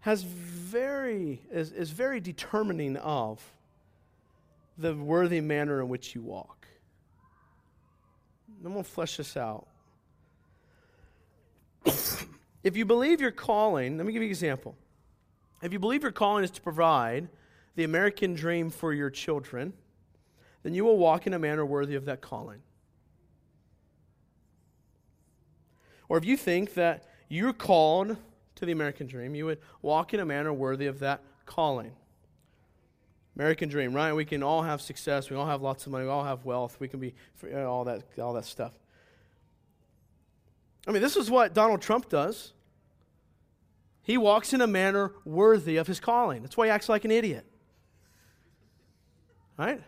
[0.00, 3.42] has very is, is very determining of
[4.78, 6.66] the worthy manner in which you walk.
[8.64, 9.66] I'm going to flesh this out.
[12.64, 14.76] if you believe your calling, let me give you an example.
[15.62, 17.28] If you believe your calling is to provide
[17.76, 19.72] the American dream for your children,
[20.62, 22.60] then you will walk in a manner worthy of that calling.
[26.08, 28.16] Or if you think that you're called
[28.56, 31.92] to the American dream, you would walk in a manner worthy of that calling.
[33.36, 34.12] American dream, right?
[34.12, 35.28] We can all have success.
[35.28, 36.04] We all have lots of money.
[36.04, 36.76] We all have wealth.
[36.78, 37.14] We can be
[37.52, 38.72] uh, all that, all that stuff.
[40.86, 42.52] I mean, this is what Donald Trump does.
[44.02, 46.42] He walks in a manner worthy of his calling.
[46.42, 47.46] That's why he acts like an idiot.
[49.58, 49.82] Right?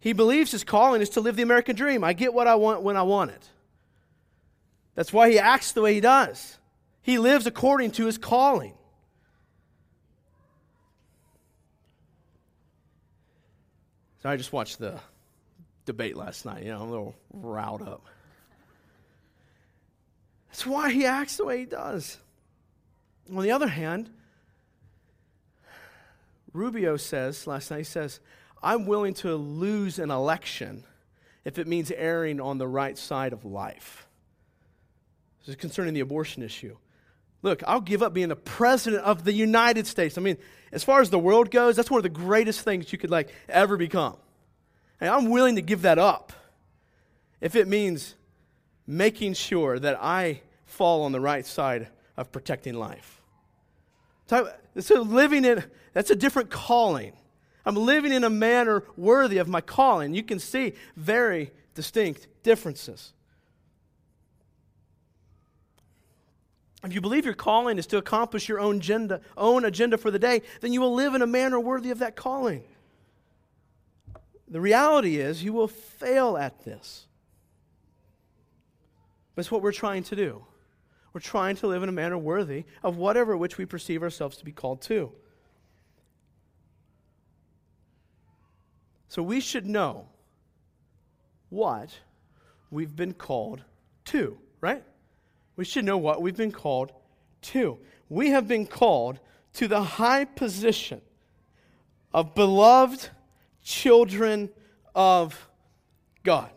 [0.00, 2.02] He believes his calling is to live the American dream.
[2.02, 3.48] I get what I want when I want it.
[4.94, 6.58] That's why he acts the way he does.
[7.02, 8.74] He lives according to his calling.
[14.24, 14.98] So I just watched the
[15.84, 16.62] debate last night.
[16.62, 18.06] You know, I'm a little riled up.
[20.48, 22.16] That's why he acts the way he does.
[23.30, 24.08] On the other hand,
[26.54, 28.20] Rubio says last night, he says,
[28.62, 30.84] I'm willing to lose an election
[31.44, 34.06] if it means erring on the right side of life.
[35.40, 36.78] This is concerning the abortion issue.
[37.42, 40.16] Look, I'll give up being the president of the United States.
[40.16, 40.38] I mean,
[40.74, 43.32] as far as the world goes, that's one of the greatest things you could like
[43.48, 44.16] ever become.
[45.00, 46.32] And I'm willing to give that up
[47.40, 48.16] if it means
[48.86, 53.22] making sure that I fall on the right side of protecting life.
[54.26, 54.50] So,
[54.80, 55.62] so living in,
[55.92, 57.12] that's a different calling.
[57.64, 60.12] I'm living in a manner worthy of my calling.
[60.12, 63.12] You can see very distinct differences.
[66.84, 70.18] If you believe your calling is to accomplish your own agenda, own agenda for the
[70.18, 72.62] day, then you will live in a manner worthy of that calling.
[74.48, 77.06] The reality is, you will fail at this.
[79.34, 80.44] But it's what we're trying to do.
[81.14, 84.44] We're trying to live in a manner worthy of whatever which we perceive ourselves to
[84.44, 85.10] be called to.
[89.08, 90.08] So we should know
[91.48, 91.96] what
[92.70, 93.62] we've been called
[94.06, 94.82] to, right?
[95.56, 96.92] We should know what we've been called
[97.42, 97.78] to.
[98.08, 99.20] We have been called
[99.54, 101.00] to the high position
[102.12, 103.08] of beloved
[103.62, 104.50] children
[104.94, 105.48] of
[106.22, 106.50] God.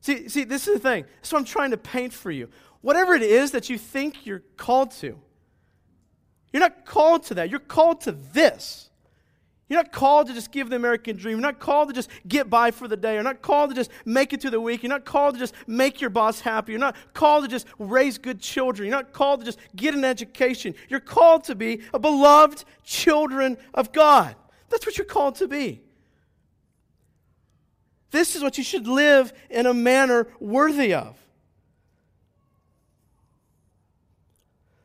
[0.00, 1.04] See, see, this is the thing.
[1.16, 2.48] That's what I'm trying to paint for you.
[2.80, 5.18] Whatever it is that you think you're called to,
[6.52, 7.50] you're not called to that.
[7.50, 8.90] You're called to this.
[9.72, 11.38] You're not called to just give the American dream.
[11.38, 13.14] You're not called to just get by for the day.
[13.14, 14.82] You're not called to just make it through the week.
[14.82, 16.72] You're not called to just make your boss happy.
[16.72, 18.86] You're not called to just raise good children.
[18.86, 20.74] You're not called to just get an education.
[20.90, 24.36] You're called to be a beloved children of God.
[24.68, 25.80] That's what you're called to be.
[28.10, 31.16] This is what you should live in a manner worthy of.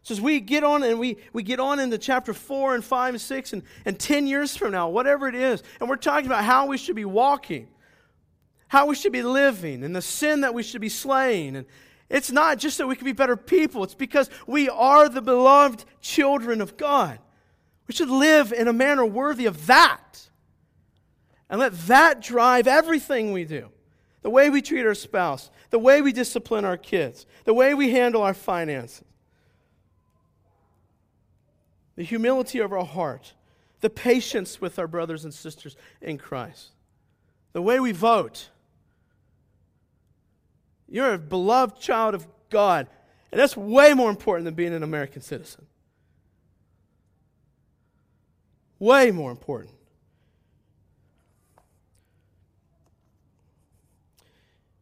[0.08, 3.16] So as we get on and we, we get on into chapter 4 and 5
[3.16, 6.45] and 6 and, and 10 years from now, whatever it is, and we're talking about
[6.45, 7.68] how we should be walking,
[8.70, 11.58] how we should be living, and the sin that we should be slaying.
[11.58, 11.66] And
[12.10, 15.84] it's not just that we can be better people, it's because we are the beloved
[15.99, 17.20] children of God.
[17.86, 20.30] We should live in a manner worthy of that.
[21.49, 23.72] And let that drive everything we do.
[24.22, 27.91] The way we treat our spouse, the way we discipline our kids, the way we
[27.91, 29.03] handle our finances
[31.97, 33.33] the humility of our heart,
[33.81, 36.69] the patience with our brothers and sisters in Christ,
[37.51, 38.49] the way we vote.
[40.87, 42.87] You're a beloved child of God,
[43.31, 45.65] and that's way more important than being an American citizen.
[48.79, 49.73] Way more important.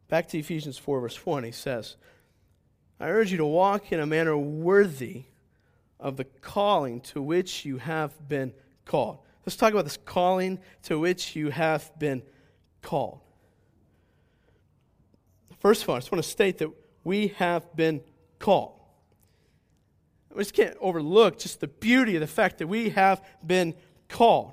[0.08, 1.96] Back to Ephesians 4, verse 1, he says,
[3.00, 5.24] I urge you to walk in a manner worthy
[5.98, 8.52] of the calling to which you have been
[8.84, 9.18] called.
[9.44, 12.22] Let's talk about this calling to which you have been
[12.82, 13.20] called.
[15.58, 16.70] First of all, I just want to state that
[17.04, 18.02] we have been
[18.38, 18.72] called.
[20.34, 23.74] We just can't overlook just the beauty of the fact that we have been
[24.08, 24.52] called.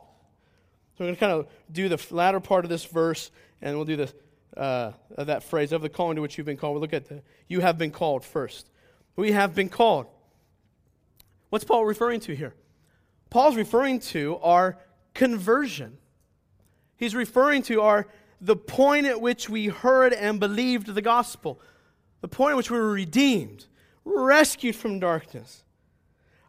[0.97, 3.31] So we're going to kind of do the latter part of this verse,
[3.61, 4.13] and we'll do the,
[4.55, 6.75] uh, that phrase of the calling to which you've been called.
[6.75, 8.69] We'll look at the you have been called first.
[9.15, 10.07] We have been called.
[11.53, 12.55] What's Paul referring to here?
[13.29, 14.79] Paul's referring to our
[15.13, 15.99] conversion.
[16.97, 18.07] He's referring to our
[18.41, 21.61] the point at which we heard and believed the gospel,
[22.21, 23.67] the point at which we were redeemed,
[24.03, 25.63] rescued from darkness.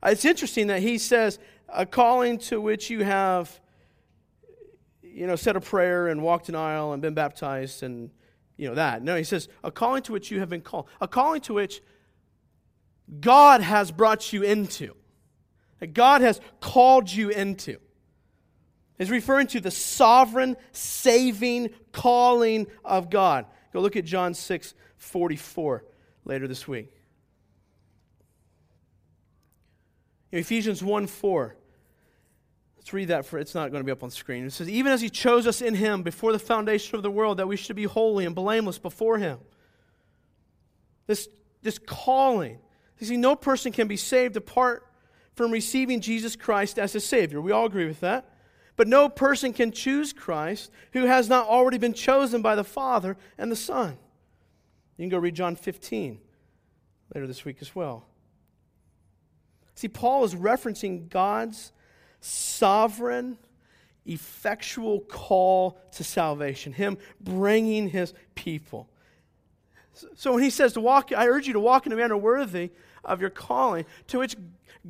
[0.02, 1.38] It's interesting that he says,
[1.68, 3.60] a calling to which you have,
[5.02, 8.08] you know, said a prayer and walked an aisle and been baptized and,
[8.56, 9.02] you know, that.
[9.02, 11.82] No, he says, a calling to which you have been called, a calling to which
[13.20, 14.94] God has brought you into,
[15.80, 17.78] that God has called you into.
[18.98, 23.46] Is referring to the sovereign, saving calling of God.
[23.72, 25.84] Go look at John 6 44
[26.24, 26.92] later this week.
[30.30, 31.56] Ephesians 1 4.
[32.76, 34.44] Let's read that for it's not going to be up on screen.
[34.44, 37.38] It says, Even as he chose us in him before the foundation of the world,
[37.38, 39.38] that we should be holy and blameless before him.
[41.06, 41.28] This,
[41.62, 42.58] this calling
[42.98, 44.86] you see, no person can be saved apart
[45.34, 47.40] from receiving Jesus Christ as a Savior.
[47.40, 48.30] We all agree with that.
[48.76, 53.16] But no person can choose Christ who has not already been chosen by the Father
[53.38, 53.96] and the Son.
[54.96, 56.18] You can go read John 15
[57.14, 58.06] later this week as well.
[59.74, 61.72] See, Paul is referencing God's
[62.20, 63.38] sovereign,
[64.06, 68.88] effectual call to salvation, Him bringing His people.
[70.16, 72.70] So when he says to walk, I urge you to walk in a manner worthy
[73.04, 74.36] of your calling, to which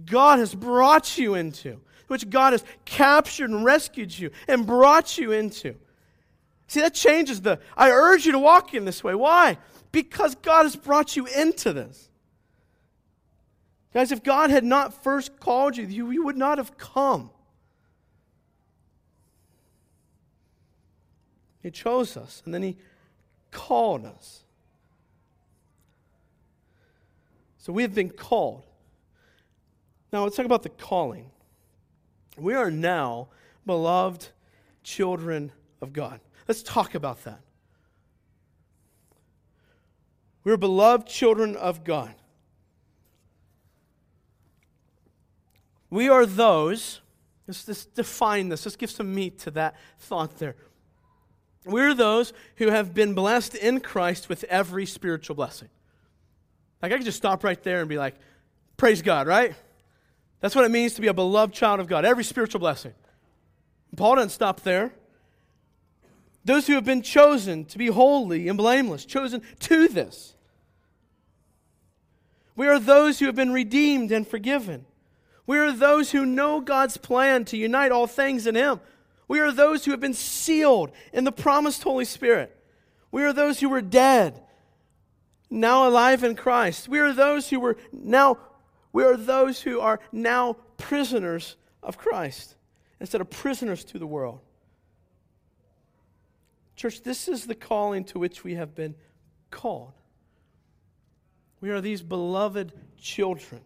[0.07, 5.33] God has brought you into, which God has captured and rescued you and brought you
[5.33, 5.75] into.
[6.67, 9.15] See, that changes the, I urge you to walk in this way.
[9.15, 9.59] Why?
[9.93, 12.09] Because God has brought you into this.
[13.93, 17.31] Guys, if God had not first called you, you, you would not have come.
[21.63, 22.77] He chose us, and then He
[23.51, 24.44] called us.
[27.65, 28.63] So we have been called.
[30.13, 31.31] Now let's talk about the calling.
[32.37, 33.29] We are now
[33.65, 34.29] beloved
[34.83, 35.51] children
[35.81, 36.21] of God.
[36.47, 37.41] Let's talk about that.
[40.45, 42.15] We're beloved children of God.
[45.89, 47.01] We are those,
[47.49, 50.57] let's, let's define this, let's give some meat to that thought there.
[51.65, 55.71] We're those who have been blessed in Christ with every spiritual blessing.
[56.83, 58.15] Like, I could just stop right there and be like,
[58.77, 59.55] praise God, right?
[60.41, 62.93] That's what it means to be a beloved child of God, every spiritual blessing.
[63.97, 64.93] Paul doesn't stop there.
[66.45, 70.35] Those who have been chosen to be holy and blameless, chosen to this.
[72.57, 74.85] We are those who have been redeemed and forgiven.
[75.47, 78.81] We are those who know God's plan to unite all things in Him.
[79.27, 82.55] We are those who have been sealed in the promised Holy Spirit.
[83.11, 84.41] We are those who were dead
[85.55, 86.89] now alive in Christ.
[86.89, 88.39] We are those who were now
[88.93, 92.55] we are those who are now prisoners of Christ
[93.01, 94.41] instead of prisoners to the world.
[96.77, 98.95] Church, this is the calling to which we have been
[99.51, 99.93] called.
[101.61, 103.63] We are these beloved children.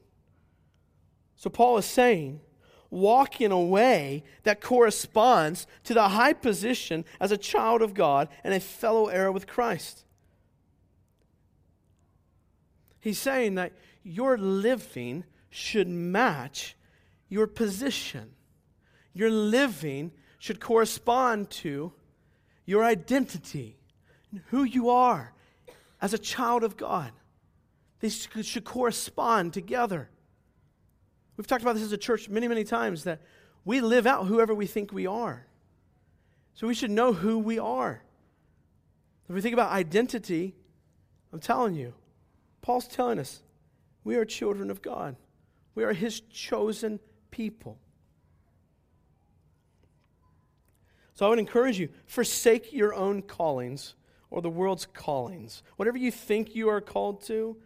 [1.36, 2.41] So Paul is saying,
[2.91, 8.28] walk in a way that corresponds to the high position as a child of God
[8.45, 10.05] and a fellow heir with Christ.
[13.09, 16.76] He's saying that your living should match
[17.30, 18.32] your position.
[19.14, 21.94] Your living should correspond to
[22.66, 23.78] your identity,
[24.30, 25.32] and who you are
[26.02, 27.12] as a child of God.
[28.00, 30.11] They should correspond together.
[31.38, 33.22] We've talked about this as a church many, many times that
[33.64, 35.46] we live out whoever we think we are.
[36.52, 38.02] So we should know who we are.
[39.30, 40.54] If we think about identity,
[41.32, 41.94] I'm telling you,
[42.69, 43.41] Paul's telling us
[44.05, 45.16] we are children of God,
[45.75, 47.01] we are his chosen
[47.31, 47.79] people.
[51.14, 53.95] So I would encourage you forsake your own callings
[54.29, 55.62] or the world's callings.
[55.77, 57.57] Whatever you think you are called to,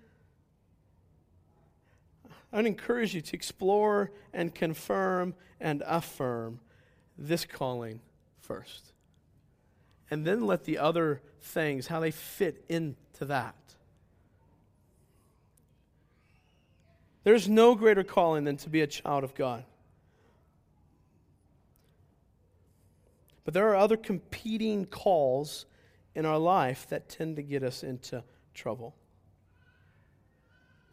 [2.52, 6.60] I would encourage you to explore and confirm and affirm
[7.18, 7.98] this calling
[8.38, 8.92] first.
[10.12, 13.56] And then let the other things, how they fit into that.
[17.24, 19.64] There's no greater calling than to be a child of God.
[23.44, 25.66] But there are other competing calls
[26.14, 28.22] in our life that tend to get us into
[28.54, 28.94] trouble.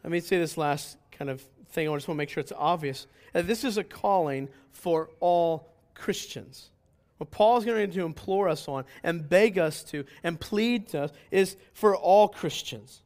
[0.02, 1.88] Let me say this last kind of thing.
[1.88, 3.06] I just want to make sure it's obvious.
[3.32, 6.70] That this is a calling for all Christians.
[7.18, 11.02] What Paul is going to implore us on and beg us to and plead to
[11.02, 13.02] us is for all Christians.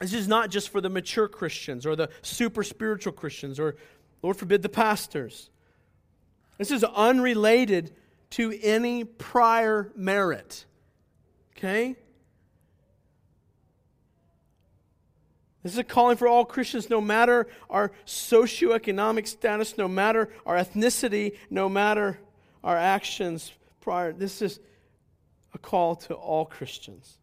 [0.00, 3.76] This is not just for the mature Christians or the super spiritual Christians or,
[4.22, 5.50] Lord forbid, the pastors.
[6.58, 7.92] This is unrelated
[8.30, 10.66] to any prior merit.
[11.56, 11.96] Okay?
[15.62, 20.56] This is a calling for all Christians, no matter our socioeconomic status, no matter our
[20.56, 22.20] ethnicity, no matter
[22.62, 24.12] our actions prior.
[24.12, 24.60] This is
[25.54, 27.18] a call to all Christians.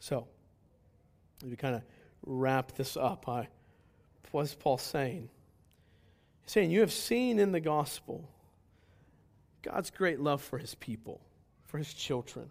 [0.00, 0.28] So,
[1.44, 1.82] we kind of
[2.24, 3.48] wrap this up, I,
[4.32, 5.28] what's Paul saying?
[6.42, 8.28] He's saying, You have seen in the gospel
[9.62, 11.20] God's great love for his people,
[11.66, 12.50] for his children.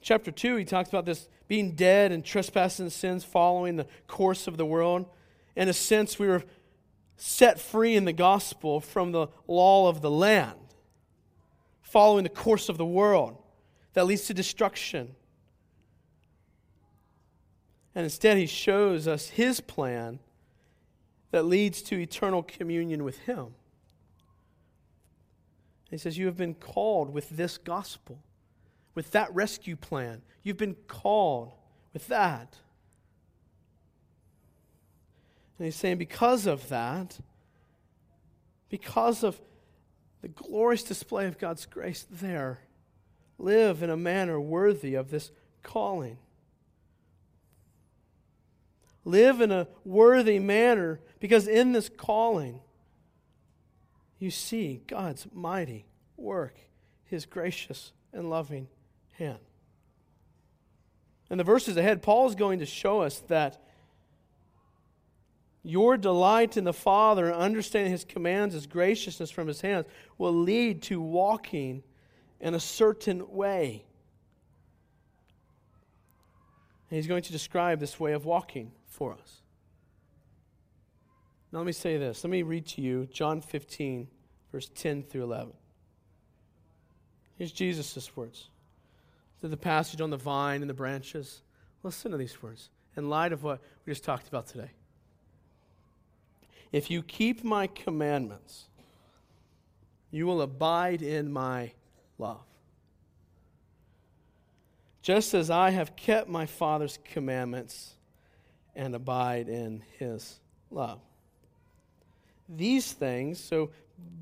[0.00, 4.56] Chapter 2, he talks about this being dead and trespassing sins, following the course of
[4.56, 5.06] the world.
[5.56, 6.44] In a sense, we were
[7.16, 10.58] set free in the gospel from the law of the land,
[11.82, 13.36] following the course of the world
[13.94, 15.14] that leads to destruction.
[17.96, 20.18] And instead, he shows us his plan
[21.30, 23.54] that leads to eternal communion with him.
[25.90, 28.18] He says, You have been called with this gospel,
[28.94, 30.20] with that rescue plan.
[30.42, 31.54] You've been called
[31.94, 32.58] with that.
[35.58, 37.18] And he's saying, because of that,
[38.68, 39.40] because of
[40.20, 42.58] the glorious display of God's grace there,
[43.38, 45.30] live in a manner worthy of this
[45.62, 46.18] calling.
[49.06, 52.58] Live in a worthy manner because in this calling,
[54.18, 55.86] you see God's mighty
[56.16, 56.58] work,
[57.04, 58.66] his gracious and loving
[59.12, 59.38] hand.
[61.30, 63.62] In the verses ahead, Paul is going to show us that
[65.62, 69.86] Your delight in the Father and understanding his commands, his graciousness from his hands,
[70.18, 71.84] will lead to walking
[72.40, 73.84] in a certain way.
[76.90, 79.42] And he's going to describe this way of walking for us.
[81.52, 82.24] Now, let me say this.
[82.24, 84.08] Let me read to you John 15,
[84.50, 85.52] verse 10 through 11.
[87.36, 88.48] Here's Jesus' words.
[89.42, 91.42] To the passage on the vine and the branches.
[91.82, 94.70] Listen to these words in light of what we just talked about today.
[96.72, 98.64] If you keep my commandments,
[100.10, 101.72] you will abide in my
[102.18, 102.40] love.
[105.02, 107.95] Just as I have kept my Father's commandments
[108.76, 110.38] and abide in his
[110.70, 111.00] love.
[112.48, 113.70] These things, so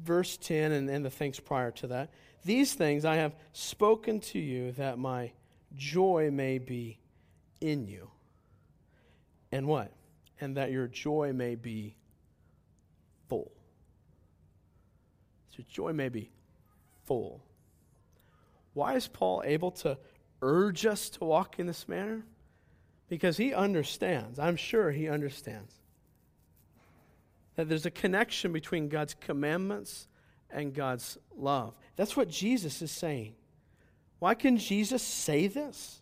[0.05, 2.11] verse 10 and, and the things prior to that,
[2.45, 5.33] these things I have spoken to you that my
[5.75, 6.99] joy may be
[7.61, 8.11] in you.
[9.51, 9.93] And what?
[10.41, 11.97] And that your joy may be
[13.29, 13.53] full.
[15.57, 16.31] So joy may be
[17.05, 17.43] full.
[18.73, 19.97] Why is Paul able to
[20.43, 22.25] urge us to walk in this manner?
[23.09, 25.75] Because he understands, I'm sure he understands,
[27.57, 30.09] that there's a connection between God's commandments
[30.51, 31.75] and God's love.
[31.97, 33.35] That's what Jesus is saying.
[34.19, 36.01] Why can Jesus say this?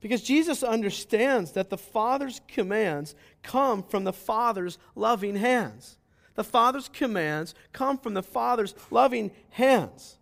[0.00, 5.96] Because Jesus understands that the Father's commands come from the Father's loving hands.
[6.34, 10.18] The Father's commands come from the Father's loving hands.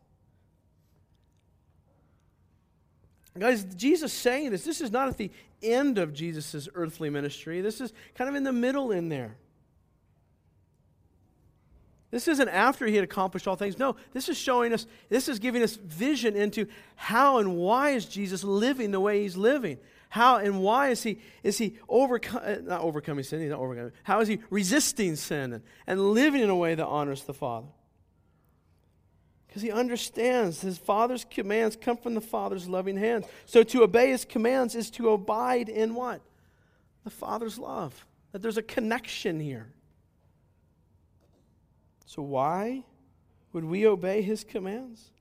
[3.37, 5.31] Guys, Jesus saying this, this is not at the
[5.65, 7.61] end of Jesus' earthly ministry.
[7.61, 9.37] This is kind of in the middle in there.
[12.11, 13.77] This isn't after he had accomplished all things.
[13.77, 18.07] No, this is showing us, this is giving us vision into how and why is
[18.07, 19.79] Jesus living the way he's living.
[20.11, 23.91] How and why is he is he overcome uh, not overcoming sin, he's not overcoming.
[24.05, 27.67] How is he resisting sin and, and living in a way that honors the Father?
[29.55, 33.25] Because he understands his Father's commands come from the Father's loving hands.
[33.47, 36.21] So to obey his commands is to abide in what?
[37.05, 38.05] The Father's love.
[38.33, 39.69] That there's a connection here.
[42.05, 42.83] So, why
[43.53, 45.13] would we obey his commands?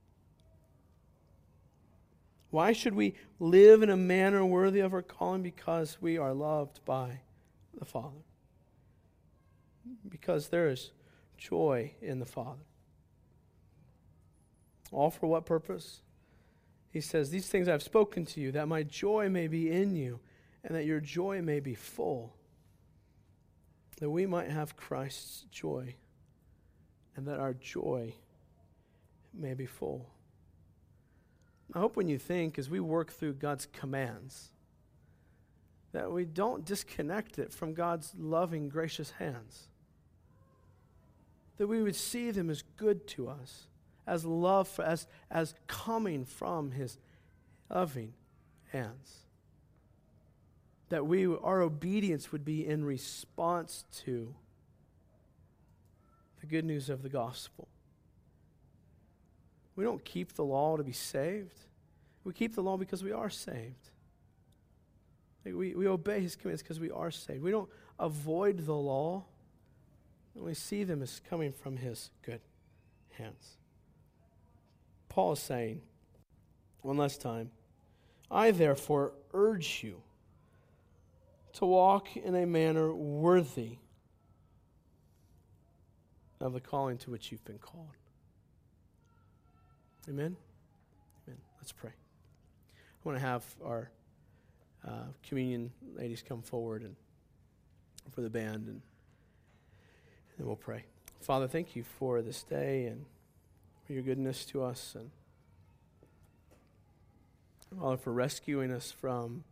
[2.50, 5.44] Why should we live in a manner worthy of our calling?
[5.44, 7.20] Because we are loved by
[7.78, 8.24] the Father.
[10.10, 10.90] Because there is
[11.38, 12.64] joy in the Father.
[14.94, 16.02] All for what purpose?
[16.92, 20.20] He says, These things I've spoken to you, that my joy may be in you,
[20.64, 22.36] and that your joy may be full,
[24.00, 25.96] that we might have Christ's joy
[27.16, 28.14] and that our joy
[29.34, 30.10] may be full.
[31.74, 34.52] I hope when you think, as we work through God's commands,
[35.92, 39.68] that we don't disconnect it from God's loving, gracious hands.
[41.58, 43.68] That we would see them as good to us,
[44.06, 46.98] as love, for, as, as coming from His
[47.70, 48.14] loving
[48.72, 49.20] hands.
[50.90, 54.34] That we, our obedience would be in response to
[56.42, 57.68] the good news of the gospel.
[59.76, 61.58] We don't keep the law to be saved.
[62.24, 63.90] We keep the law because we are saved.
[65.44, 67.42] We, we obey his commands because we are saved.
[67.42, 67.70] We don't
[68.00, 69.24] avoid the law.
[70.36, 72.42] We see them as coming from his good
[73.12, 73.58] hands.
[75.14, 75.80] Paul is saying,
[76.82, 77.52] one last time,
[78.32, 80.02] I therefore urge you
[81.54, 83.78] to walk in a manner worthy
[86.42, 87.96] of the calling to which you've been called.
[90.10, 90.36] Amen?
[91.28, 91.40] Amen.
[91.60, 91.92] Let's pray.
[91.92, 93.92] I want to have our
[94.84, 96.96] uh, communion ladies come forward and
[98.14, 98.82] for the band, and,
[100.40, 100.86] and we'll pray.
[101.22, 103.06] Father, thank you for this day and
[103.86, 105.10] for your goodness to us, and
[107.80, 109.44] Father, for rescuing us from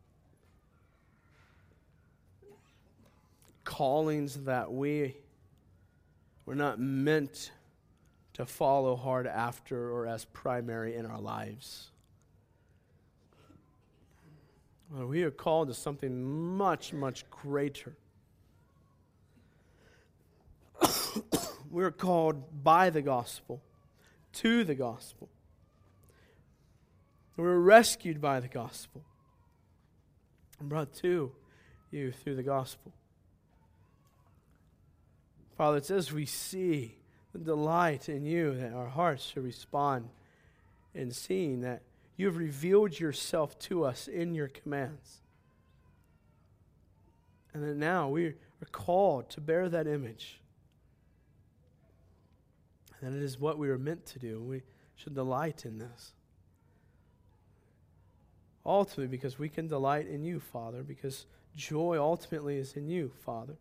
[3.63, 5.15] callings that we
[6.45, 7.51] we're not meant
[8.33, 11.91] to follow hard after or as primary in our lives.
[14.91, 16.21] We are called to something
[16.57, 17.95] much, much greater.
[21.71, 23.61] We're called by the gospel,
[24.33, 25.29] to the gospel.
[27.37, 29.03] We were rescued by the gospel
[30.59, 31.31] and brought to
[31.89, 32.93] you through the gospel.
[35.57, 36.97] Father, it's as we see
[37.33, 40.09] the delight in you that our hearts should respond
[40.93, 41.81] in seeing that
[42.17, 45.21] you have revealed yourself to us in your commands.
[47.53, 48.35] And that now We're
[48.71, 50.39] called to bear that image.
[53.01, 54.41] And it is what we were meant to do.
[54.41, 54.61] We
[54.95, 56.13] should delight in this.
[58.65, 61.25] Ultimately, because we can delight in you, Father, because
[61.55, 63.55] joy ultimately is in you, Father.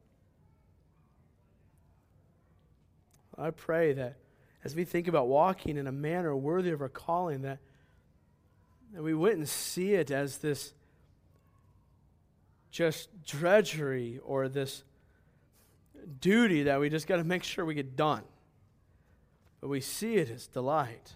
[3.39, 4.17] I pray that
[4.63, 7.59] as we think about walking in a manner worthy of our calling, that,
[8.93, 10.75] that we wouldn't see it as this
[12.71, 14.85] just drudgery or this
[16.21, 18.23] duty that we just got to make sure we get done.
[19.61, 21.15] But we see it as delight.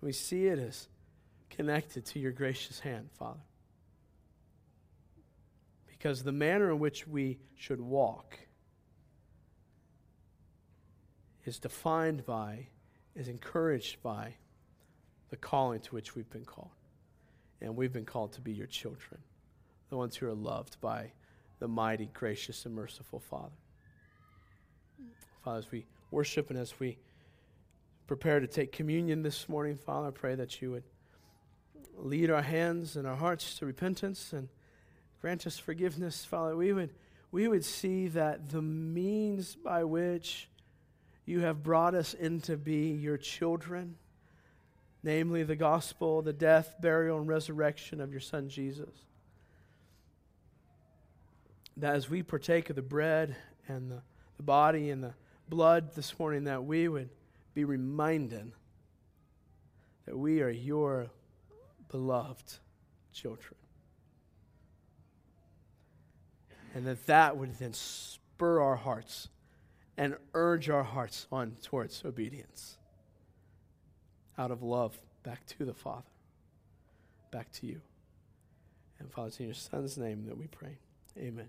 [0.00, 0.88] We see it as
[1.50, 3.40] connected to your gracious hand, Father.
[5.86, 8.38] Because the manner in which we should walk
[11.44, 12.66] is defined by,
[13.14, 14.34] is encouraged by
[15.30, 16.70] the calling to which we've been called.
[17.60, 19.20] And we've been called to be your children,
[19.88, 21.12] the ones who are loved by
[21.58, 23.54] the mighty, gracious, and merciful Father.
[25.46, 26.98] Father, as we worship and as we
[28.08, 30.82] prepare to take communion this morning, Father, I pray that you would
[31.96, 34.48] lead our hands and our hearts to repentance and
[35.20, 36.56] grant us forgiveness, Father.
[36.56, 36.90] We would,
[37.30, 40.48] we would see that the means by which
[41.26, 43.94] you have brought us into be your children,
[45.04, 48.90] namely the gospel, the death, burial, and resurrection of your Son Jesus.
[51.76, 53.36] That as we partake of the bread
[53.68, 54.02] and the,
[54.38, 55.14] the body and the
[55.48, 57.10] blood this morning, that we would
[57.54, 58.52] be reminded
[60.06, 61.08] that we are your
[61.90, 62.54] beloved
[63.12, 63.54] children.
[66.74, 69.28] And that that would then spur our hearts
[69.96, 72.76] and urge our hearts on towards obedience
[74.38, 76.02] out of love back to the Father,
[77.30, 77.80] back to you.
[78.98, 80.78] And Father, in your Son's name that we pray.
[81.18, 81.48] Amen.